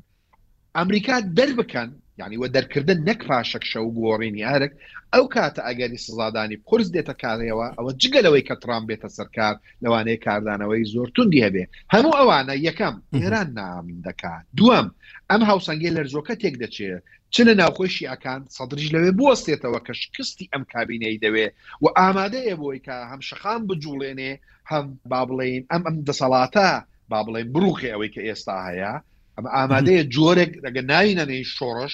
ئەمریکا 0.78 1.16
دەر 1.38 1.50
بکەن 1.58 1.88
یعنی 2.22 2.36
وە 2.44 2.48
دەرکردن 2.56 2.98
نەک 3.08 3.20
پاشەک 3.30 3.62
شەو 3.72 3.86
گۆڕین 4.00 4.36
یارک 4.46 4.72
ئەو 5.14 5.24
کاتە 5.34 5.60
ئەگەری 5.68 5.98
سزادانی 6.06 6.56
قرس 6.68 6.88
دێتە 6.96 7.14
کارەوە 7.22 7.66
ئەوە 7.78 7.92
جگەلەوەی 8.02 8.44
کە 8.48 8.54
ترام 8.62 8.82
بێتە 8.90 9.08
سەرکار 9.16 9.54
لەوانەیە 9.82 10.22
کاردانەوەی 10.26 10.88
زۆر 10.94 11.08
توندی 11.14 11.44
هەبێ 11.46 11.64
هەموو 11.94 12.18
ئەوانە 12.18 12.54
یەکەم 12.68 12.94
ئێران 13.22 13.48
نام 13.60 13.86
دەکات 14.06 14.44
دووەم 14.58 14.86
ئەم 15.30 15.42
هاوسنگی 15.50 15.94
لەرزۆکە 15.96 16.34
تێک 16.42 16.54
دەچێت 16.62 17.02
چنە 17.34 17.52
ناوخۆشی 17.60 18.08
ئەکان 18.12 18.40
سەدرژ 18.56 18.86
لەوێ 18.94 19.10
بوەستێتەوە 19.18 19.80
کە 19.86 19.92
شکستی 20.02 20.50
ئەم 20.52 20.62
کابینەی 20.72 21.20
دەوێ 21.24 21.46
و 21.82 21.86
ئامادەیە 21.98 22.54
بۆی 22.62 22.82
کە 22.86 22.96
هەم 23.10 23.20
شەخان 23.28 23.60
بجوڵێنێ 23.68 24.32
هەم 24.70 24.84
با 25.12 25.20
بڵێن 25.28 25.62
ئەم 25.72 25.82
ئەم 25.86 25.96
دەسەڵاتە 26.08 26.70
با 27.10 27.20
بڵێن 27.26 27.48
بروخی 27.54 27.92
ئەوەی 27.92 28.10
کە 28.14 28.20
ئێستا 28.28 28.56
هەیە 28.68 28.94
ئەمە 29.38 29.50
ئامادەیە 29.58 30.02
جۆرێک 30.14 30.52
ئەگە 30.64 30.82
ناینەی 30.90 31.42
شۆڕش 31.56 31.92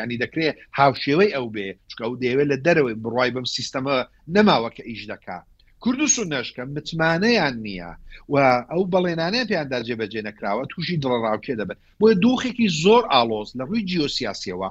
ینی 0.00 0.18
دەکرێت 0.24 0.56
هاوشێوەی 0.78 1.34
ئەو 1.36 1.46
بێ 1.54 1.68
چکە 1.90 2.02
ئەو 2.06 2.14
دەیەوێت 2.22 2.48
لە 2.52 2.58
دەرەوەی 2.66 3.00
بڕای 3.04 3.32
بەم 3.34 3.46
سیستەمە 3.56 3.96
نەماوە 4.36 4.70
کە 4.76 4.82
ئیش 4.90 5.02
دەکات 5.12 5.44
کورد 5.82 6.00
و 6.02 6.12
سونەشکە 6.14 6.62
متمانەیان 6.74 7.54
نییە 7.66 7.90
و 8.30 8.34
ئەو 8.72 8.82
بەڵێنانەیە 8.92 9.48
پێیاندا 9.50 9.78
جێبەجێ 9.88 10.20
نەکراوە 10.28 10.64
تووشی 10.70 11.00
دڵڕاوکێ 11.02 11.54
دەبێت 11.60 11.78
بۆیە 12.00 12.14
دۆخێکی 12.24 12.66
زۆر 12.82 13.02
ئالۆز 13.12 13.48
لە 13.58 13.64
ڕووی 13.68 13.86
جیۆسیاسیەوە 13.90 14.70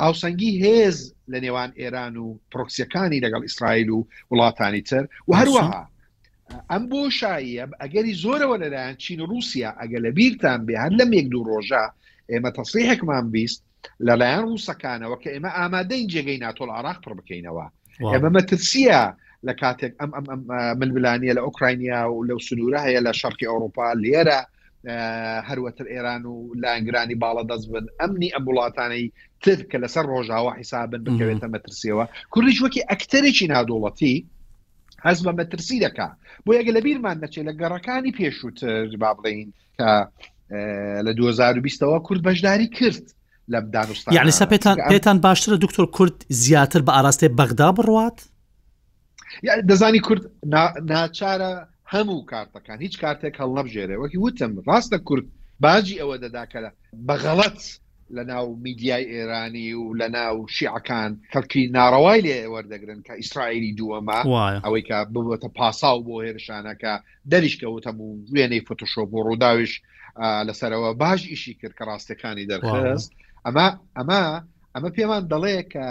هاوسەنگی 0.00 0.50
هێز 0.62 0.96
لە 1.32 1.38
نێوان 1.44 1.70
ئێران 1.80 2.14
و 2.24 2.26
پرۆکسیەکانی 2.52 3.22
لەگەڵ 3.24 3.42
ئیسرائیل 3.44 3.88
و 3.92 3.98
وڵاتانی 4.32 4.82
تر 4.88 5.04
و 5.28 5.32
هەروەها 5.40 5.82
ئەم 6.72 6.82
بۆشاییە 6.90 7.64
ئەگەری 7.82 8.14
زۆرەوە 8.24 8.56
لەلایەن 8.62 8.96
چین 9.04 9.18
و 9.22 9.26
رووسیا 9.32 9.70
ئەگە 9.80 9.98
لە 10.04 10.10
بیرتان 10.18 10.60
بێ 10.66 10.74
هەر 10.84 10.92
لەم 11.00 11.10
یەک 11.18 11.26
دوو 11.32 11.44
ڕۆژە 11.50 11.84
ئێمە 12.32 12.50
تەسلیحێکمان 12.58 13.26
بیست 13.34 13.58
لەلایەن 14.06 14.44
ڕووسەکانەوە 14.48 15.16
کە 15.22 15.28
ئێمە 15.34 15.50
ئامادەین 15.58 16.04
جێگەی 16.12 16.38
ناتۆل 16.46 16.68
عراق 16.76 16.98
پڕ 17.04 17.12
بکەینەوە 17.18 17.66
ئێمە 18.12 18.30
مەترسیە 18.36 19.02
لە 19.46 19.52
کاتێک 19.60 19.92
ئەم 20.00 20.10
ملبلانیە 20.80 21.32
لە 21.38 21.42
ئۆکراینیا 21.46 22.00
و 22.14 22.24
لەو 22.28 22.38
سنوورە 22.46 22.80
هەیە 22.86 23.00
لە 23.06 23.12
شەرقی 23.20 23.48
ئەوروپا 23.50 23.86
لێرە 24.04 24.40
هەروەتر 25.48 25.86
ئێران 25.92 26.22
و 26.30 26.34
لاینگرانی 26.62 27.16
باڵە 27.22 27.42
دەست 27.50 27.66
بن 27.72 27.86
ئەمنی 28.00 28.28
ئەم 28.34 28.44
وڵاتانەی 28.50 29.04
تر 29.42 29.58
کە 29.70 29.76
لەسەر 29.82 30.04
ڕۆژاوە 30.12 30.50
حیسابن 30.58 31.00
بکەوێتە 31.06 31.46
مەترسیەوە 31.54 32.04
کوردیش 32.32 32.58
وەکی 32.64 32.86
ئەکتەرێکی 32.90 33.46
نادوڵەتی 33.54 34.16
هەز 35.04 35.18
بە 35.26 35.32
مەترسی 35.38 35.78
دەکا 35.86 36.08
بۆ 36.46 36.50
یەگە 36.58 36.72
لە 36.76 36.80
بیرمان 36.86 37.16
نەچێت 37.24 37.46
لە 37.48 37.52
گەڕەکانی 37.60 38.16
پێشووتر 38.18 38.84
با 39.02 39.10
بڵین 39.16 39.40
کە 39.78 39.90
لە 41.06 41.12
2020ەوە 41.20 41.98
کورد 42.06 42.20
بەشداری 42.26 42.68
کرد 42.78 43.04
لەم 43.52 43.64
دانوستان 43.74 44.14
یعنی 44.18 44.30
سا 44.38 44.44
پێتان 44.52 44.76
پێتان 44.92 45.16
باشترە 45.26 45.56
دکتۆر 45.64 45.86
کورد 45.96 46.16
زیاتر 46.42 46.80
بە 46.86 46.92
ئاراستێ 46.96 47.28
بەغدا 47.38 47.68
بڕوات 47.76 48.18
دەزانی 49.68 50.00
کورد 50.06 50.24
ناچارە 50.92 51.52
هەموو 51.94 52.20
کارتەکان 52.30 52.78
هیچ 52.86 52.94
کارتێک 53.02 53.34
هەڵ 53.40 53.50
نەبژێرێ 53.58 53.96
وەکی 54.02 54.18
وتم 54.24 54.52
ڕاستە 54.68 54.98
کورد 55.08 55.26
باجی 55.64 56.00
ئەوە 56.00 56.16
دەداکە 56.24 56.60
بەغەڵەت 57.08 57.58
لە 58.14 58.22
ناو 58.30 58.46
میدیای 58.62 59.04
ئێرانی 59.12 59.70
و 59.80 59.94
لە 60.00 60.06
ناو 60.18 60.36
شیعەکان 60.56 61.10
خەڵکی 61.32 61.62
ناڕەوای 61.76 62.20
لێ 62.26 62.38
وەردەگرن 62.54 63.00
کە 63.06 63.12
ئیسرائیلی 63.22 63.76
دووەما 63.78 64.20
ئەوەی 64.64 64.84
کە 64.88 64.98
ببووە 65.14 65.48
پاساو 65.58 65.98
بۆ 66.06 66.14
هێرشانەکە 66.26 66.92
دەریشکەوتەبوو 67.32 68.10
وێنەی 68.34 68.64
فتوشۆ 68.66 69.02
بۆ 69.10 69.18
ڕووداویش 69.28 69.72
لەسەرەوە 70.48 70.90
باش 71.02 71.20
ئیشی 71.30 71.54
کرد 71.60 71.74
کە 71.78 71.84
ڕاستەکانی 71.90 72.48
دەرخست 72.50 73.10
ئەمە 73.46 73.66
ئەمە 73.96 74.22
ئەمە 74.74 74.90
پێمان 74.96 75.22
دەڵێ 75.32 75.56
کە 75.72 75.86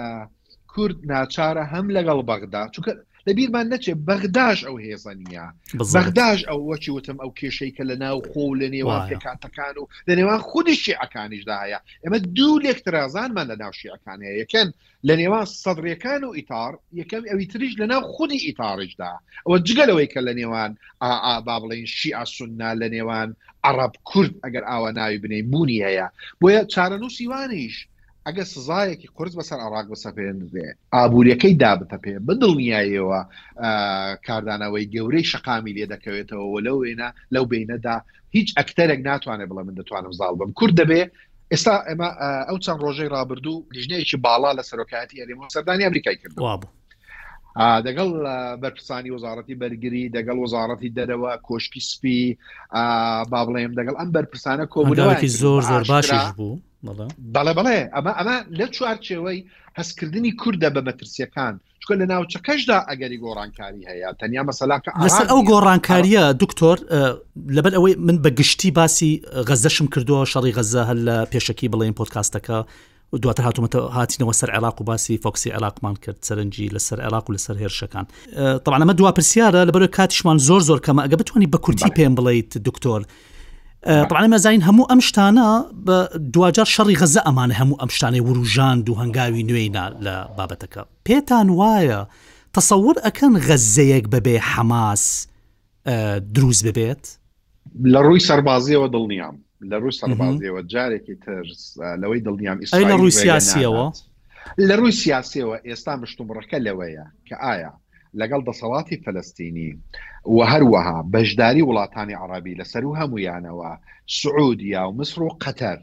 کورد 0.71 0.97
ناچارە 1.11 1.63
هەم 1.73 1.85
لەگەڵ 1.95 2.19
بەغدا 2.29 2.63
چونکە 2.73 2.91
لە 3.29 3.33
بیرمان 3.37 3.65
نەچێ 3.73 3.93
بەغداش 4.09 4.59
ئەو 4.67 4.75
هێزانیا 4.85 5.47
بەغداش 5.95 6.39
ئەو 6.49 6.59
وەکی 6.69 6.91
وتم 6.95 7.17
ئەو 7.23 7.31
کێشەی 7.39 7.75
کە 7.77 7.83
لە 7.89 7.95
ناو 8.03 8.17
خۆ 8.29 8.43
لە 8.61 8.67
نێوان 8.75 9.01
پێکاتەکان 9.09 9.75
و 9.81 9.89
لە 10.07 10.13
نێوان 10.19 10.39
خودشی 10.49 10.97
ئەکانیشداهەیە 11.01 11.79
ئێمە 12.03 12.19
دوو 12.37 12.61
لێکترازانمان 12.65 13.45
لە 13.51 13.55
ناوشیەکانەیە 13.61 14.33
یەکەن 14.41 14.67
لە 15.07 15.13
نێوان 15.21 15.45
سەدرەکان 15.63 16.21
و 16.25 16.31
ئیتار 16.37 16.73
یەکەم 17.01 17.23
ئەوی 17.29 17.45
تریش 17.51 17.73
لە 17.81 17.85
ناو 17.91 18.01
خودی 18.15 18.39
ئیتارشدا 18.47 19.11
ئەوە 19.47 19.57
جگەلەوەی 19.67 20.09
کە 20.13 20.19
لە 20.27 20.33
نێوان 20.39 20.71
ئا 21.03 21.33
با 21.47 21.55
بڵین 21.61 21.85
شیعسونا 21.97 22.71
لە 22.81 22.87
نێوان 22.95 23.29
عرب 23.67 23.93
کورد 24.09 24.33
ئەگەر 24.43 24.63
ئاوە 24.69 24.89
ناوی 24.99 25.21
بنەی 25.23 25.43
بوونی 25.51 25.83
هەیە 25.85 26.07
بۆیە 26.41 26.61
چارە 26.73 26.97
نووسیوانیش 27.01 27.75
ئەگە 28.25 28.43
سزایەکی 28.49 29.09
قرس 29.17 29.33
بەسەر 29.39 29.59
عراق 29.65 29.85
بەسەپێنێ 29.89 30.69
ئابوووریەکەی 30.93 31.53
دابتە 31.63 31.97
پێ 32.03 32.13
بدڵنیایەوە 32.27 33.21
کاردانەوەی 34.27 34.85
گەورەی 34.93 35.25
شقامی 35.31 35.73
لێ 35.77 35.85
دەکەوێتەوە 35.93 36.57
لەو 36.65 36.77
وێنە 36.83 37.09
لەو 37.33 37.43
بینەدا 37.51 37.97
هیچ 38.35 38.49
ئەکتەرێک 38.57 38.99
ناتوانێت 39.09 39.49
بڵێ 39.51 39.63
من 39.67 39.75
دەتوانم 39.79 40.13
زاڵ 40.19 40.33
بم 40.39 40.51
کورد 40.59 40.73
دەبێ 40.81 41.01
ئێستا 41.53 41.75
ئێمە 41.89 42.09
ئەو 42.49 42.57
چەند 42.65 42.79
ڕۆژەی 42.85 43.09
رابرردوو 43.15 43.65
لیژنەیەکی 43.75 44.17
باڵا 44.25 44.51
لە 44.59 44.63
سەرۆکایەتی 44.69 45.19
ئەریمە 45.21 45.47
سەردانی 45.55 45.83
ئەمریکای 45.87 46.17
کردووا 46.23 46.55
بوو. 46.61 46.71
دەگەڵ 47.87 48.09
بەرپرسانی 48.63 49.09
وەزارەتی 49.15 49.55
بەرگری 49.61 50.05
دەگەڵ 50.17 50.37
وەزارەتی 50.43 50.89
دەرەوە 50.97 51.31
کۆشکی 51.47 51.81
سپی 51.91 52.19
با 53.31 53.41
بڵێم 53.47 53.73
دەگەڵ 53.79 53.95
ئەم 53.99 54.09
بەرپرسانە 54.17 54.65
کۆبوونەوەی 54.73 55.27
زۆر 55.41 55.61
زۆر 55.69 55.83
باشش 55.91 56.25
بوو. 56.37 56.55
بەڵێ 56.93 57.53
بڵێ 57.59 57.77
ئەمە 57.95 58.11
ئەمە 58.19 58.35
لە 58.59 58.65
چوارچێوەی 58.75 59.39
هەستکردنی 59.79 60.31
کووردە 60.41 60.69
بە 60.75 60.81
مەترسیەکان 60.87 61.53
چکە 61.81 61.93
لە 62.01 62.05
ناوچەکەشدا 62.11 62.77
ئەگەری 62.89 63.17
گۆڕانکاری 63.25 63.83
هەیە 63.89 64.09
تەنیا 64.21 64.43
مەسەلاکە 64.49 64.89
لەسەر 65.05 65.25
ئەو 65.31 65.39
گۆڕانکاریە 65.51 66.23
دکتۆر 66.43 66.77
لەبەر 67.55 67.73
ئەوەی 67.75 67.93
من 68.07 68.17
بە 68.23 68.29
گشتی 68.39 68.71
باسی 68.79 69.11
غەزەشم 69.49 69.87
کردووە 69.93 70.23
شەڕی 70.31 70.53
غەزە 70.57 70.81
هەل 70.89 70.99
لە 71.07 71.17
پێشەکی 71.31 71.71
بڵێن 71.73 71.93
پۆتکاستەکە 71.99 72.57
دواتر 73.23 73.43
هاتومەتە 73.47 73.79
هاتینەوە 73.97 74.33
سەر 74.39 74.49
عێراق 74.55 74.77
و 74.81 74.83
باسی 74.89 75.19
فۆکسی 75.23 75.51
عێراقمان 75.55 75.95
کرد 76.03 76.19
سەرنجی 76.27 76.67
لەسەر 76.75 76.99
عێراق 77.05 77.25
و 77.29 77.33
لەسەر 77.35 77.55
هێرشەکان 77.63 78.05
طبعاەمە 78.65 78.93
دوا 78.99 79.11
پرسیارە 79.17 79.61
لەبەر 79.69 79.83
کاتیشمان 79.97 80.37
زۆر 80.47 80.61
زۆر 80.69 80.79
کەمە 80.85 81.01
ئەگە 81.05 81.15
بتوانانی 81.21 81.51
بە 81.53 81.59
کورتی 81.65 81.91
پێم 81.97 82.13
بڵیت 82.17 82.51
دکتۆر 82.67 83.01
طبعاە 83.85 84.27
مەزین 84.33 84.61
هەموو 84.67 84.85
ئەم 84.91 84.99
شتانە 85.07 85.47
بە 85.85 85.97
دوجار 86.33 86.67
شەڕی 86.75 86.95
غەزە 87.01 87.21
ئەمانە 87.27 87.53
هەموو 87.61 87.79
ئەم 87.81 87.89
شتانەی 87.95 88.21
وروژان 88.27 88.77
و 88.89 88.93
هەنگاوی 89.01 89.43
نوێینا 89.49 89.85
لە 90.05 90.15
بابەتەکە 90.37 90.81
پێتان 91.07 91.47
وایە 91.59 92.01
تەسەور 92.57 92.95
ئەەکەن 93.05 93.33
غەزەیەک 93.47 94.05
بەبێ 94.13 94.37
حەماس 94.51 95.03
دروست 96.35 96.61
ببێت 96.67 97.03
لە 97.93 97.99
ڕووی 98.05 98.21
سەربازیەوە 98.27 98.87
دڵنیام 98.95 99.35
لە 99.71 99.77
ڕووی 99.81 99.97
سەربازیەوە 99.99 100.61
جارێکی 100.73 101.15
تر 101.25 101.41
لەوەی 102.01 102.19
دڵنیام 102.27 102.57
ئیسرائیل 102.61 102.89
لە 102.91 102.95
ڕووی 102.99 103.11
سیاسیەوە 103.23 103.85
لە 104.69 104.75
ڕووی 104.79 104.93
سیاسیەوە 105.03 105.55
ئێستا 105.67 105.93
مشتومڕەکە 106.03 106.57
لەوەیە 106.67 107.05
کە 107.27 107.35
ئایا 107.43 107.71
لەگەڵ 108.19 108.41
دەسەڵاتی 108.49 108.97
فلستینی 109.05 109.69
و 110.25 110.37
هەروەها 110.51 110.97
بەشداری 111.13 111.63
وڵاتانی 111.69 112.15
عربی 112.23 112.55
لەسەر 112.59 112.83
و 112.85 112.95
هەمویانەوە 112.99 113.71
سعودیا 114.19 114.83
و 114.89 114.95
مصر 114.97 115.21
و 115.21 115.29
قەتەر 115.43 115.79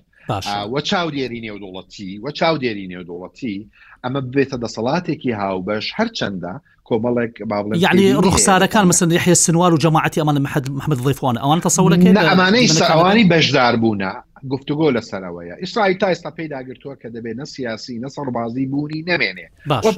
وە 0.75 0.81
چاودێری 0.91 1.41
نێودوڵەتی 1.47 2.13
وە 2.25 2.31
چاودێری 2.41 2.89
نێودوڵەتی 2.93 3.57
ئەمە 4.05 4.21
ببێتە 4.29 4.57
دەسەڵاتێکی 4.65 5.33
هاوبەش 5.41 5.87
هەرچەندە 5.99 6.55
کۆمەڵێک 6.89 7.35
باڵ 7.51 7.65
یعنی 7.85 8.07
ڕخسارەکان 8.27 8.85
مەسن 8.91 9.11
حێ 9.25 9.35
سنووار 9.47 9.73
و 9.75 9.79
جەماعتی 9.83 10.21
ئەمان 10.21 10.39
محد 10.47 10.65
محمد 10.71 10.99
ڵیفۆن 11.07 11.37
ئەوان 11.43 11.61
تەسەولەکەی 11.69 12.17
ئەمانەی 12.31 12.67
سەوانی 12.69 13.25
بەشدار 13.31 13.75
بوونە 13.83 14.13
گفتوگۆ 14.53 14.87
لەسەرەوەیە 14.97 15.57
ئیسرائیل 15.63 15.99
تا 15.99 16.07
ئێستا 16.13 16.31
پێداگرتووە 16.39 16.95
کە 17.03 17.09
دەبێت 17.15 17.37
نە 17.41 17.45
سیاسی 17.55 17.97
نە 18.05 18.09
سەربازی 18.17 18.67
بوونی 18.71 19.05
نەمێنێ 19.11 19.47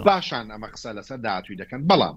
باشان 0.09 0.47
ئەمە 0.55 0.69
قسە 0.75 0.91
لەسەر 0.99 1.19
داهاتوی 1.27 1.57
دەکەن 1.61 1.81
بەڵام 1.91 2.17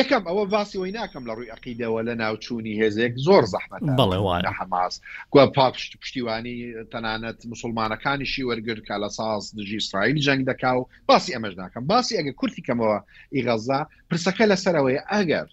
یەکەم 0.00 0.22
ئەوە 0.28 0.44
باسی 0.54 0.76
وی 0.80 0.92
ناکەم 0.98 1.24
لە 1.28 1.32
ڕووی 1.38 1.50
عقیدەوە 1.56 2.00
لە 2.08 2.14
ناوچوونی 2.22 2.74
هێزێک 2.82 3.12
زۆر 3.26 3.44
زەحمت 3.54 3.82
بەڵێوانە 3.98 4.52
حماس 4.58 4.94
گوە 5.32 5.44
پاپش 5.56 5.84
پشتیوانی 6.02 6.56
تەنانەت 6.92 7.38
مسلمانەکانیشی 7.52 8.42
وەرگرت 8.50 8.84
کە 8.88 8.96
لە 9.04 9.08
ساز 9.18 9.42
دژی 9.58 9.76
اسرائیل 9.82 10.18
جەنگ 10.26 10.42
دەکا 10.50 10.72
و 10.80 10.88
باسی 11.10 11.32
ئەمەش 11.34 11.54
ناکەم 11.62 11.84
باسی 11.92 12.16
ئەگە 12.18 12.32
کورتی 12.40 12.62
کەمەوە 12.66 12.98
ئیغەزا 13.36 13.80
پرسەکە 14.10 14.44
لەسەرەوەی 14.52 15.02
ئەگەر 15.12 15.48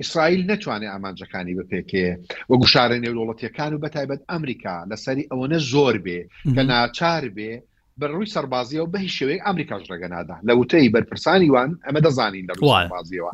ئیسرائیل 0.00 0.42
نەتوانێت 0.50 0.92
ئامانجەکانی 0.92 1.54
بپێکێ 1.58 2.08
وە 2.50 2.54
گوشارە 2.62 2.96
نێوڵەتیەکان 3.04 3.72
و 3.72 3.82
بەتایبەت 3.84 4.20
ئەمریکا 4.30 4.76
لەسەری 4.90 5.28
ئەوەنە 5.30 5.58
زۆر 5.72 5.94
بێ 6.06 6.20
کە 6.54 6.62
ناچار 6.70 7.24
بێ 7.36 7.52
بەڕووی 8.00 8.32
سەربازیەوە 8.34 8.90
بەهی 8.94 9.10
شوەیە 9.18 9.44
ئەمریکاش 9.46 9.84
ڕگەنادا 9.92 10.36
لە 10.48 10.52
وتەی 10.60 10.88
بەرپرسانی 10.94 11.50
وان 11.54 11.70
ئەمە 11.86 12.00
دەزانین 12.06 12.44
لە 12.50 12.54
ڕوازیەوە 12.60 13.30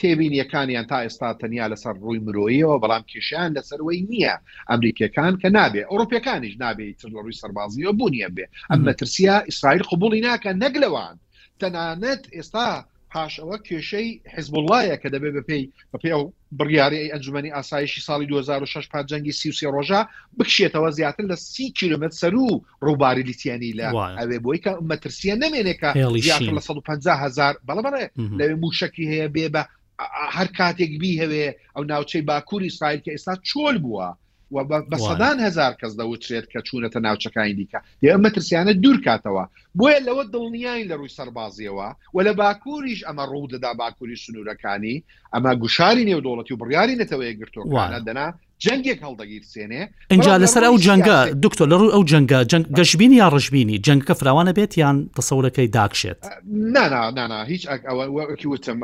تێبینیەکانیان 0.00 0.86
تا 0.92 0.98
ئێستا 1.04 1.28
تەنیا 1.40 1.66
لەسەر 1.72 1.94
ڕووی 2.02 2.22
مرۆیەوە 2.26 2.76
بەڵام 2.82 3.04
کێشیان 3.10 3.50
لەسەرەوەی 3.56 4.00
نییە 4.10 4.34
ئەمریکەکان 4.70 5.32
کە 5.42 5.48
نابێ 5.58 5.82
ئەوروپیەکانیش 5.90 6.54
نابێت 6.62 6.96
تر 7.00 7.08
لە 7.10 7.16
ڕووی 7.22 7.38
سەربازیەوە 7.42 7.92
بوونیە 7.98 8.28
بێ 8.36 8.46
ئەم 8.70 8.80
مەترسیە 8.88 9.36
ئیسرائیل 9.48 9.82
قوبولی 9.90 10.20
ناکە 10.26 10.50
نەگلەوان 10.62 11.14
تەنانەت 11.60 12.22
ئێستا 12.36 12.70
پاش 13.14 13.34
ئەوە 13.40 13.56
کێشەی 13.68 14.08
حزبڵایە 14.34 14.96
کە 15.02 15.08
دەبێت 15.14 15.32
بەپی 15.38 15.62
بەپی 15.92 16.10
ئەو 16.14 16.22
بڕیاری 16.58 17.10
ئەنجومی 17.12 17.54
ئاسایشی 17.56 18.04
ساڵی 18.08 18.26
2006 18.30 18.84
پا 18.92 18.98
جەنگی 19.10 19.38
سیوسی 19.40 19.70
ڕۆژە 19.74 20.00
بکشێتەوە 20.38 20.90
زیاتر 20.98 21.24
لە 21.32 21.36
سی 21.52 21.66
کیلومتر 21.80 22.14
سەر 22.22 22.34
و 22.42 22.46
ڕووباری 22.86 23.26
لیتیانی 23.30 23.72
لە 23.78 23.86
ئەوێ 24.20 24.38
بۆی 24.44 24.62
کە 24.64 24.72
مەترسیە 24.90 25.34
نامێنێکە 25.42 25.90
لە 26.54 26.60
150 26.60 27.24
هزار 27.24 27.52
بەڵبڕێ 27.68 28.04
لەوێ 28.38 28.54
موشکی 28.62 29.10
هەیە 29.12 29.28
بێ 29.34 29.46
بە 29.54 29.62
هەر 30.36 30.48
کاتێک 30.58 30.92
بی 31.00 31.12
هەوێ 31.22 31.46
ئەو 31.74 31.82
ناوچەی 31.92 32.26
باکووری 32.28 32.74
سایل 32.78 33.00
کە 33.04 33.10
ئێستا 33.14 33.34
چۆل 33.50 33.76
بووە 33.84 34.08
بە 34.62 34.96
سەدان 34.98 35.38
هزار 35.46 35.72
کەس 35.80 35.92
دەوترێت 36.00 36.46
کە 36.52 36.58
چوونەتە 36.68 36.98
ناوچەکانی 37.06 37.54
دیکە 37.58 37.78
ئێمە 38.04 38.30
ترسیانە 38.34 38.72
دوور 38.82 38.98
کاتەوە 39.06 39.44
بۆیە 39.78 40.00
لەوە 40.08 40.24
دڵنیایین 40.34 40.86
لە 40.90 40.96
ڕووی 40.98 41.14
سەربازیەوە 41.18 41.88
و 42.14 42.18
لە 42.26 42.32
باکووریش 42.40 43.04
ئەمە 43.04 43.24
ڕوو 43.30 43.48
دەدا 43.54 43.70
باکووری 43.78 44.16
سنوورەکانی 44.24 44.96
ئەمە 45.34 45.52
گوشاری 45.62 46.04
نێودوڵەتی 46.10 46.52
و 46.54 46.60
بڕیاری 46.62 46.96
نەتەوەی 47.02 47.34
گرتووانە 47.40 48.00
دەنا 48.08 48.26
جەنگێک 48.64 49.00
هەڵدەگیر 49.06 49.42
سێنێ 49.54 49.82
اینجا 50.10 50.38
لەسەر 50.42 50.62
ئەو 50.68 50.76
جەنگە 50.86 51.18
دکتۆر 51.44 51.66
لەڕوو 51.72 51.92
ئەو 51.94 52.04
جەنگە 52.10 52.38
گەشببینی 52.78 53.16
یا 53.22 53.28
ڕژبینی 53.34 53.76
جەنگکە 53.86 54.14
فراوانە 54.20 54.52
بێت 54.56 54.72
یان 54.82 54.96
تەسەورەکەی 55.18 55.68
داکشێت 55.76 56.20
نانا 56.74 57.44
هیچ 58.32 58.44
وتم 58.50 58.80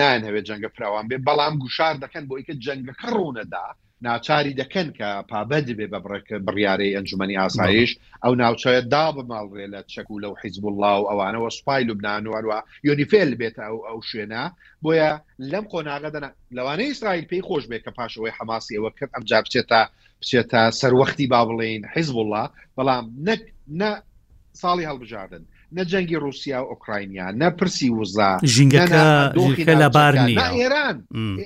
نانەوێت 0.00 0.44
جەنگە 0.48 0.68
فراوان 0.76 1.04
بێت 1.10 1.22
بەڵام 1.28 1.54
گوشار 1.62 1.94
دەکەن 2.04 2.24
بۆ 2.28 2.34
ئیکە 2.38 2.52
جەنگەکە 2.64 3.08
ڕوونەدا 3.16 3.66
ناچاری 4.06 4.54
دەکەن 4.62 4.88
کە 4.98 5.08
پابند 5.30 5.68
بێ 5.78 5.86
بە 5.92 5.98
بڕیارەی 6.46 6.94
ئەنجومی 6.96 7.38
ئاسایش 7.40 7.90
ئەو 8.22 8.32
ناوچەیە 8.42 8.82
دا 8.94 9.04
بماڵڕێ 9.16 9.66
لە 9.74 9.80
چەک 9.92 10.08
و 10.10 10.22
لەو 10.22 10.34
حیزب 10.42 10.64
الله 10.70 10.94
و 11.02 11.08
ئەوانەوە 11.10 11.50
سوپای 11.58 11.84
لوبناان 11.88 12.24
وواروە 12.26 12.58
یۆنیفێل 12.88 13.30
بێت 13.40 13.56
ئەو 13.64 13.76
ئەو 13.88 13.98
شوێنە 14.08 14.42
بۆیە 14.82 15.12
لەم 15.50 15.64
قۆناغەدەن 15.72 16.24
لەوانەیە 16.56 16.88
ئیسرائیل 16.90 17.26
پێی 17.30 17.42
خۆش 17.48 17.64
بێت 17.70 17.82
کە 17.86 17.92
پاشەوەی 17.98 18.36
حماسی 18.38 18.76
ئەوە 18.76 18.90
کرد 18.98 19.10
ئەم 19.14 19.24
جا 19.30 19.38
بچێتە 19.44 19.80
بچێتە 20.20 20.62
سەروەختی 20.80 21.26
با 21.32 21.40
بڵین 21.48 21.82
حیزب 21.94 22.16
الله 22.22 22.44
بەڵام 22.76 23.04
نەک 23.28 23.42
نە 23.80 23.90
ساڵی 24.62 24.88
هەڵبژاردن 24.90 25.42
نەجەنگی 25.76 26.16
رووسیا 26.16 26.60
و 26.64 26.68
ئۆکراینیا 26.72 27.26
نەپرسی 27.42 27.90
وزا 28.00 28.28
ژینگەکە 28.44 29.68
لەبارنی 29.82 30.36
ئێران 30.58 30.96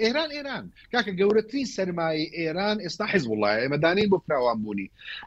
ئێران 0.05 0.31
ئێران 0.37 0.65
کاکە 0.93 1.13
گەورەترین 1.21 1.67
سەرمایی 1.77 2.27
ئێران 2.39 2.77
ئێستا 2.85 3.05
حیز 3.13 3.25
وڵای 3.27 3.59
ئێمەدانین 3.63 4.09
بۆ 4.13 4.19
فراوان 4.27 4.59
بوونی 4.63 4.87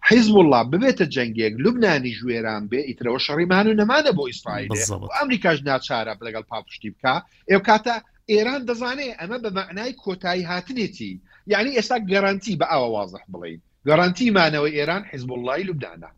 حیز 0.10 0.26
وڵا 0.36 0.62
ببێتە 0.72 1.06
جەنگێک 1.16 1.54
لوبنانی 1.64 2.14
ژێران 2.20 2.64
بێ 2.72 2.80
ئیترەوە 2.90 3.20
شەڕیمان 3.26 3.66
و 3.68 3.74
نەمانە 3.82 4.12
بۆ 4.18 4.24
ئیسرائیل 4.30 4.70
ئەمریکاش 5.20 5.58
ناچارە 5.68 6.14
لەگەڵ 6.28 6.44
پاپشتی 6.52 6.90
بکە 6.94 7.16
ئێو 7.50 7.62
کاتە 7.68 7.96
ئێران 8.32 8.62
دەزانێت 8.70 9.16
ئەمە 9.20 9.38
بە 9.44 9.50
معنای 9.58 9.92
کۆتایی 10.04 10.44
هاتنێتی 10.52 11.14
یعنی 11.52 11.70
ئێستا 11.78 11.98
گەرانتی 12.12 12.54
بە 12.60 12.66
ئەوە 12.74 12.88
وازح 12.96 13.24
بڵین 13.34 13.60
گەرانتیمانەوەی 13.88 14.74
ئێران 14.78 15.04
حیزب 15.12 15.32
اللهی 15.36 15.64
لوبدانە 15.70 16.10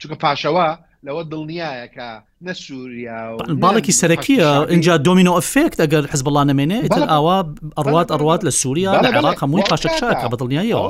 چکە 0.00 0.16
پاشەوە 0.24 0.68
لەوە 1.06 1.22
دڵنیایە 1.32 1.86
کە 1.96 2.08
نەسووریا 2.46 3.18
باڵێکی 3.62 3.92
سەرەکیە 4.00 4.48
اینجا 4.72 4.94
دۆمینۆ 5.06 5.32
ئەفێکت 5.38 5.78
ئەگەر 5.82 6.04
حز 6.12 6.20
بڵان 6.26 6.46
نمێنێ 6.52 6.78
ئتر 6.86 7.02
ئاوا 7.12 7.38
ئەڕوات 7.78 8.08
ئەڕوات 8.14 8.40
لە 8.46 8.52
سووریا 8.60 8.92
لە 9.04 9.08
عراق 9.18 9.38
هەمووی 9.44 9.68
پاشەکە 9.70 10.28
بە 10.32 10.36
دڵنیایەوە 10.40 10.86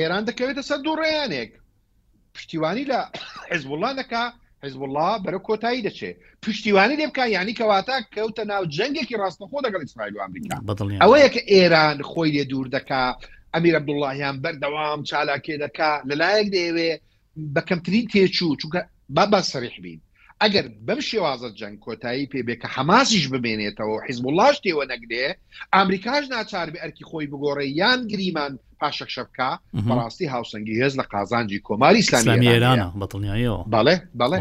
ئێران 0.00 0.22
دەکەوێتە 0.28 0.62
سەر 0.68 0.78
دوڕێیانێک 0.86 1.50
پشتیوانی 2.34 2.84
لە 2.90 3.00
حزبڵان 3.50 3.94
دەکات 4.02 4.32
حزبله 4.66 5.08
بەرە 5.24 5.40
کۆتایی 5.48 5.84
دەچێت 5.86 6.16
پشتیوانی 6.44 6.96
لێ 7.00 7.06
بکە 7.10 7.24
ینی 7.36 7.54
کەواتە 7.60 7.96
کەوتە 8.14 8.42
ناو 8.52 8.62
جەنگێکی 8.76 9.16
ڕاستنەخۆ 9.22 9.58
دەگەڵ 9.66 9.80
ئیسرائیل 9.84 10.14
ئەمریکا 10.22 10.54
ئەوەیە 11.02 11.28
کە 11.34 11.40
ئێران 11.52 11.96
خۆی 12.10 12.30
لێ 12.34 12.44
دوور 12.50 12.66
دەکا 12.76 13.04
ئەمیر 13.54 13.74
عبدوڵاهیان 13.80 14.36
بەردەوام 14.44 14.98
چالاکێ 15.10 15.54
دەکا 15.64 15.90
لەلایەک 16.10 16.48
دەیەوێ 16.54 16.90
بە 17.54 17.60
کەمترین 17.68 18.06
تێچوو 18.12 18.58
چونکە 18.60 18.80
با 19.14 19.26
با 19.26 19.42
سریح 19.42 19.70
بین 19.82 20.00
ئەگەر 20.44 20.66
بەم 20.86 21.00
شێوازە 21.08 21.48
جەنگ 21.60 21.78
کۆتایی 21.86 22.26
پێبێ 22.32 22.54
کە 22.62 22.68
حماسیش 22.76 23.24
ببێنێتەوە 23.32 23.98
حیزبوڵاش 24.08 24.56
تێوە 24.64 24.84
نەگرێ 24.92 25.26
ئامریکاش 25.74 26.24
ناچار 26.32 26.66
بێ 26.72 26.78
ئەرکی 26.82 27.04
خۆی 27.10 27.26
بگۆڕێ 27.32 27.66
یان 27.80 28.00
گریمان 28.12 28.52
پاشەک 28.80 29.10
شەبکە 29.16 29.50
بەڕاستی 29.88 30.26
هاوسەنگی 30.34 30.74
هێز 30.82 30.94
لە 31.00 31.04
قازانجی 31.12 31.60
کۆماری 31.68 32.02
ئسلامی 32.04 32.46
ئێرانە 32.54 32.88
بەڵنیایەوە 33.00 33.60
بەڵێ 33.74 33.96
بەڵێ 34.20 34.38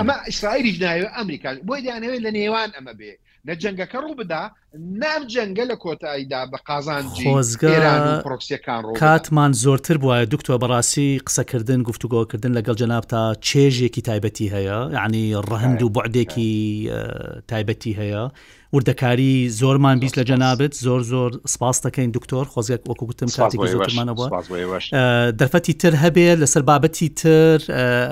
ئەمە 0.00 0.16
ئیسرائیلیش 0.28 0.76
ناوێ 0.82 1.06
ئەمریکا 1.16 1.48
بۆی 1.68 1.80
دەیانەوێت 1.86 2.20
لە 2.26 2.30
نێوان 2.38 2.70
ئەمە 2.76 2.92
بێ 3.00 3.12
نە 3.46 3.52
جەنگەکە 3.62 3.98
ڕوو 4.04 4.14
بدا 4.20 4.42
نام 4.78 5.26
جەنگە 5.28 5.64
لە 5.70 5.76
کۆتاییدا 5.84 6.46
بە 6.52 6.58
قازانجی 6.68 7.24
پرۆکسیەکان 8.24 8.98
کاتمان 9.00 9.52
زۆرتر 9.52 9.96
بواە 10.02 10.26
دکتۆ 10.34 10.50
بەڕاستی 10.62 11.08
قسەکردن 11.26 11.80
گفتوگۆکردن 11.88 12.52
لەگەڵ 12.58 12.74
جەناب 12.82 13.04
تا 13.06 13.34
چێژێکی 13.48 14.02
تایبەتی 14.08 14.48
هەیە 14.54 14.78
ینی 15.04 15.36
ڕەهند 15.48 15.82
و 15.82 15.88
بەعدێکی 15.88 16.90
تایبەتی 17.48 17.92
هەیە 18.00 18.30
وردەکاری 18.76 19.34
زۆرمان 19.60 20.00
بیست 20.02 20.16
لە 20.20 20.24
جەنابێت 20.30 20.74
زۆر 20.86 21.02
زۆر 21.12 21.30
سپاس 21.46 21.86
دەکەین 21.86 22.10
دکتۆر 22.16 22.44
خۆزگەک 22.44 22.80
وەکو 22.88 23.06
گوتم 23.06 23.26
کاتیمانەوە 23.36 24.26
دەرفەتی 25.40 25.72
تر 25.80 25.94
هەبێ 26.04 26.26
لەسەر 26.42 26.62
بابەتی 26.70 27.08
تر 27.20 27.58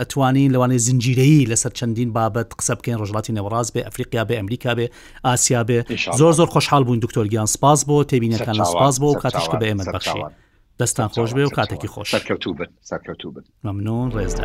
ئەتوانین 0.00 0.50
لەوانێ 0.54 0.76
زنجیرەی 0.86 1.48
لەسەر 1.50 1.72
چەندین 1.78 2.10
بابەت 2.18 2.48
قسە 2.60 2.72
بکەین 2.80 2.98
ڕژڵاتی 3.02 3.32
نەوەڕاز 3.36 3.68
بێ 3.74 3.82
ئەفریقیا 3.86 4.24
بێ 4.28 4.36
ئەمریکا 4.40 4.74
بێ 4.78 4.86
ئاسیا 5.24 5.62
بێ 5.68 5.78
زۆر 6.20 6.32
زۆر 6.38 6.48
خۆشحال 6.50 6.84
بووین 6.84 7.00
دکتۆر 7.00 7.26
گیان 7.28 7.46
سپاس 7.46 7.84
بۆ 7.88 8.04
تێبینەکان 8.10 8.54
لە 8.54 8.64
سپاس 8.64 8.96
بۆ 9.00 9.04
و 9.06 9.14
کاتش 9.14 9.46
کە 9.50 9.56
بە 9.60 9.64
ئێمە 9.70 9.84
بەخشی 9.94 10.20
دەستان 10.80 11.08
خۆش 11.14 11.30
بێ 11.36 11.44
و 11.46 11.50
کاتێکی 11.56 11.88
خۆش 11.94 12.10
ممنون 13.64 14.10
ڕێزدا 14.10 14.44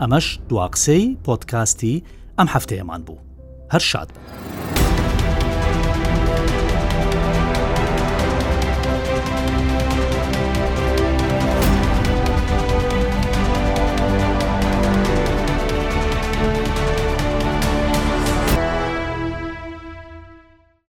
ئەمەش 0.00 0.26
دواقسەی 0.48 1.16
پۆتکاستی 1.26 1.94
ئەم 2.38 2.48
هەفتەیەمان 2.54 3.00
بوو 3.06 3.18
هەر 3.72 3.80
شاد 3.90 4.08
بن. 4.14 4.53